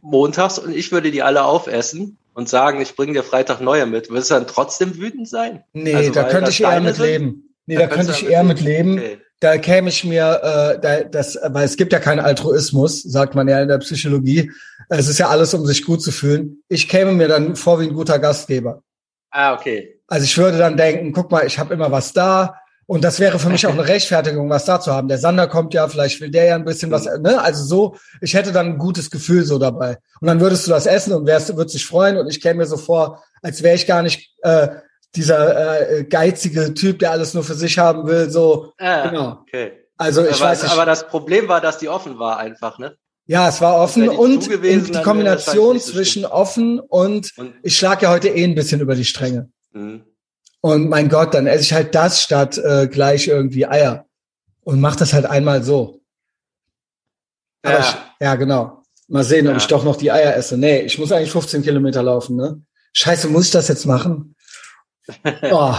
montags, 0.00 0.58
und 0.58 0.74
ich 0.74 0.92
würde 0.92 1.10
die 1.10 1.22
alle 1.22 1.44
aufessen 1.44 2.18
und 2.34 2.48
sagen, 2.48 2.80
ich 2.80 2.96
bringe 2.96 3.12
dir 3.12 3.22
Freitag 3.22 3.60
neue 3.60 3.86
mit, 3.86 4.10
würdest 4.10 4.30
du 4.30 4.34
dann 4.34 4.46
trotzdem 4.46 4.96
wütend 4.96 5.28
sein? 5.28 5.64
Nee, 5.72 5.94
also, 5.94 6.12
da 6.12 6.24
könnte 6.24 6.50
ich 6.50 6.62
eher 6.62 6.80
mit 6.80 6.96
sind? 6.96 7.04
leben. 7.06 7.54
Nee, 7.66 7.76
da, 7.76 7.82
da 7.82 7.88
könnte 7.88 8.12
ich 8.12 8.26
eher 8.26 8.42
mit 8.42 8.60
leben. 8.60 8.98
Okay. 8.98 9.18
Da 9.40 9.56
käme 9.56 9.88
ich 9.88 10.04
mir, 10.04 10.40
äh, 10.42 10.80
da, 10.80 11.04
das, 11.04 11.38
weil 11.42 11.64
es 11.64 11.78
gibt 11.78 11.94
ja 11.94 11.98
keinen 11.98 12.20
Altruismus, 12.20 13.02
sagt 13.02 13.34
man 13.34 13.48
ja 13.48 13.62
in 13.62 13.68
der 13.68 13.78
Psychologie. 13.78 14.50
Es 14.90 15.08
ist 15.08 15.18
ja 15.18 15.28
alles, 15.28 15.54
um 15.54 15.64
sich 15.64 15.86
gut 15.86 16.02
zu 16.02 16.12
fühlen. 16.12 16.62
Ich 16.68 16.88
käme 16.88 17.12
mir 17.12 17.26
dann 17.26 17.56
vor 17.56 17.80
wie 17.80 17.84
ein 17.84 17.94
guter 17.94 18.18
Gastgeber. 18.18 18.82
Ah, 19.30 19.54
okay. 19.54 20.00
Also 20.08 20.24
ich 20.24 20.36
würde 20.36 20.58
dann 20.58 20.76
denken, 20.76 21.12
guck 21.12 21.30
mal, 21.30 21.46
ich 21.46 21.58
habe 21.58 21.72
immer 21.72 21.90
was 21.90 22.12
da, 22.12 22.56
und 22.90 23.04
das 23.04 23.20
wäre 23.20 23.38
für 23.38 23.50
mich 23.50 23.64
auch 23.68 23.72
eine 23.72 23.86
Rechtfertigung, 23.86 24.50
was 24.50 24.64
da 24.64 24.80
zu 24.80 24.92
haben. 24.92 25.06
Der 25.06 25.18
Sander 25.18 25.46
kommt 25.46 25.74
ja, 25.74 25.86
vielleicht 25.86 26.20
will 26.20 26.28
der 26.28 26.46
ja 26.46 26.54
ein 26.56 26.64
bisschen 26.64 26.90
was, 26.90 27.04
ne? 27.04 27.40
Also 27.40 27.62
so, 27.62 27.96
ich 28.20 28.34
hätte 28.34 28.50
dann 28.50 28.66
ein 28.66 28.78
gutes 28.78 29.12
Gefühl 29.12 29.44
so 29.44 29.60
dabei. 29.60 29.98
Und 30.20 30.26
dann 30.26 30.40
würdest 30.40 30.66
du 30.66 30.72
das 30.72 30.86
essen 30.86 31.12
und 31.12 31.24
wärst, 31.24 31.56
würdest 31.56 31.76
dich 31.76 31.86
freuen 31.86 32.16
und 32.16 32.26
ich 32.28 32.40
käme 32.40 32.56
mir 32.56 32.66
so 32.66 32.76
vor, 32.76 33.22
als 33.42 33.62
wäre 33.62 33.76
ich 33.76 33.86
gar 33.86 34.02
nicht 34.02 34.34
äh, 34.42 34.70
dieser 35.14 35.98
äh, 35.98 36.02
geizige 36.02 36.74
Typ, 36.74 36.98
der 36.98 37.12
alles 37.12 37.32
nur 37.32 37.44
für 37.44 37.54
sich 37.54 37.78
haben 37.78 38.08
will. 38.08 38.28
So, 38.28 38.72
ah, 38.78 39.08
genau. 39.08 39.38
Okay. 39.42 39.70
Also 39.96 40.26
ich 40.26 40.40
aber, 40.40 40.46
weiß 40.46 40.64
nicht. 40.64 40.72
Aber 40.72 40.84
das 40.84 41.06
Problem 41.06 41.46
war, 41.46 41.60
dass 41.60 41.78
die 41.78 41.88
offen 41.88 42.18
war 42.18 42.38
einfach, 42.38 42.80
ne? 42.80 42.96
Ja, 43.26 43.48
es 43.48 43.60
war 43.60 43.76
offen 43.76 44.08
und 44.08 44.48
gewesen, 44.48 44.90
die 44.92 45.02
Kombination 45.02 45.78
so 45.78 45.92
zwischen 45.92 46.24
offen 46.24 46.80
und, 46.80 47.38
und 47.38 47.54
ich 47.62 47.78
schlag 47.78 48.02
ja 48.02 48.10
heute 48.10 48.30
eh 48.30 48.42
ein 48.42 48.56
bisschen 48.56 48.80
über 48.80 48.96
die 48.96 49.04
Stränge. 49.04 49.48
Mhm. 49.70 50.06
Und 50.62 50.88
mein 50.88 51.08
Gott, 51.08 51.34
dann 51.34 51.46
esse 51.46 51.62
ich 51.62 51.72
halt 51.72 51.94
das 51.94 52.22
statt 52.22 52.58
äh, 52.58 52.86
gleich 52.86 53.28
irgendwie 53.28 53.66
Eier. 53.66 54.06
Und 54.62 54.80
mach 54.80 54.96
das 54.96 55.12
halt 55.12 55.26
einmal 55.26 55.62
so. 55.62 56.00
Aber 57.62 57.78
ja. 57.78 57.80
Ich, 57.80 57.96
ja, 58.24 58.34
genau. 58.34 58.82
Mal 59.08 59.24
sehen, 59.24 59.46
ob 59.46 59.54
ja. 59.54 59.58
ich 59.58 59.66
doch 59.66 59.84
noch 59.84 59.96
die 59.96 60.12
Eier 60.12 60.36
esse. 60.36 60.56
Nee, 60.56 60.80
ich 60.80 60.98
muss 60.98 61.12
eigentlich 61.12 61.32
15 61.32 61.62
Kilometer 61.62 62.02
laufen, 62.02 62.36
ne? 62.36 62.62
Scheiße, 62.92 63.28
muss 63.28 63.46
ich 63.46 63.50
das 63.52 63.68
jetzt 63.68 63.86
machen? 63.86 64.34
Oh. 65.50 65.74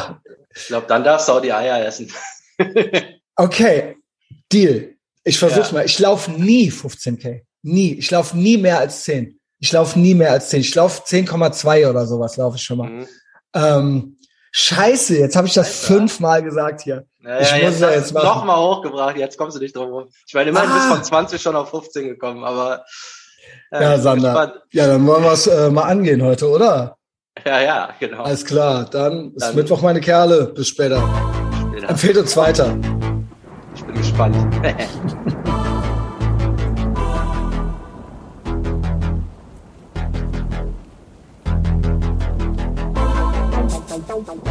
ich 0.54 0.68
glaube, 0.68 0.88
dann 0.88 1.06
darfst 1.06 1.30
du 1.30 1.32
auch 1.32 1.42
die 1.42 1.54
Eier 1.54 1.86
essen. 1.86 2.12
okay, 3.38 3.96
Deal. 4.52 4.96
Ich 5.24 5.40
versuch's 5.40 5.70
ja. 5.70 5.76
mal. 5.76 5.86
Ich 5.86 5.98
laufe 6.00 6.32
nie 6.32 6.70
15k. 6.70 7.44
Nie. 7.62 7.94
Ich 7.94 8.12
laufe 8.12 8.38
nie 8.38 8.58
mehr 8.58 8.80
als 8.80 9.04
10. 9.04 9.40
Ich 9.60 9.72
laufe 9.72 9.98
nie 9.98 10.16
mehr 10.16 10.32
als 10.32 10.50
10. 10.50 10.60
Ich 10.60 10.76
laufe 10.76 11.04
10,2 11.04 11.90
oder 11.90 12.06
sowas, 12.08 12.36
laufe 12.36 12.58
ich 12.58 12.64
schon 12.64 12.80
mal. 12.80 12.90
Mhm. 12.90 13.08
Ähm, 13.54 14.18
Scheiße, 14.52 15.18
jetzt 15.18 15.36
habe 15.36 15.48
ich 15.48 15.54
das 15.54 15.68
Alter. 15.68 15.94
fünfmal 15.94 16.44
gesagt 16.44 16.82
hier. 16.82 17.06
Naja, 17.20 17.42
ich 17.42 17.52
muss 17.52 17.62
jetzt, 17.62 17.82
ja 17.82 17.92
jetzt 17.92 18.14
machen. 18.14 18.26
Noch 18.26 18.44
mal 18.44 18.58
hochgebracht, 18.58 19.16
jetzt 19.18 19.38
kommst 19.38 19.56
du 19.56 19.62
nicht 19.62 19.76
drum 19.76 19.90
rum. 19.92 20.10
Ich 20.28 20.34
meine, 20.34 20.50
immerhin 20.50 20.70
ah. 20.70 20.76
bis 20.76 20.86
von 20.86 21.04
20 21.04 21.42
schon 21.42 21.56
auf 21.56 21.70
15 21.70 22.08
gekommen, 22.08 22.44
aber. 22.44 22.84
Äh, 23.72 23.82
ja, 23.82 23.98
Sander. 23.98 24.62
Ja, 24.72 24.88
dann 24.88 25.08
wollen 25.08 25.24
wir 25.24 25.32
es 25.32 25.48
äh, 25.48 25.70
mal 25.70 25.84
angehen 25.84 26.22
heute, 26.22 26.50
oder? 26.50 26.98
Ja, 27.46 27.62
ja, 27.62 27.90
genau. 28.00 28.24
Alles 28.24 28.44
klar, 28.44 28.86
dann, 28.92 29.34
dann 29.36 29.50
ist 29.50 29.56
Mittwoch, 29.56 29.82
meine 29.82 30.02
Kerle. 30.02 30.48
Bis 30.48 30.68
später. 30.68 31.02
später. 31.72 31.90
Empfehlt 31.90 32.18
uns 32.18 32.36
weiter. 32.36 32.78
Ich 33.74 33.84
bin 33.84 33.96
gespannt. 33.96 34.36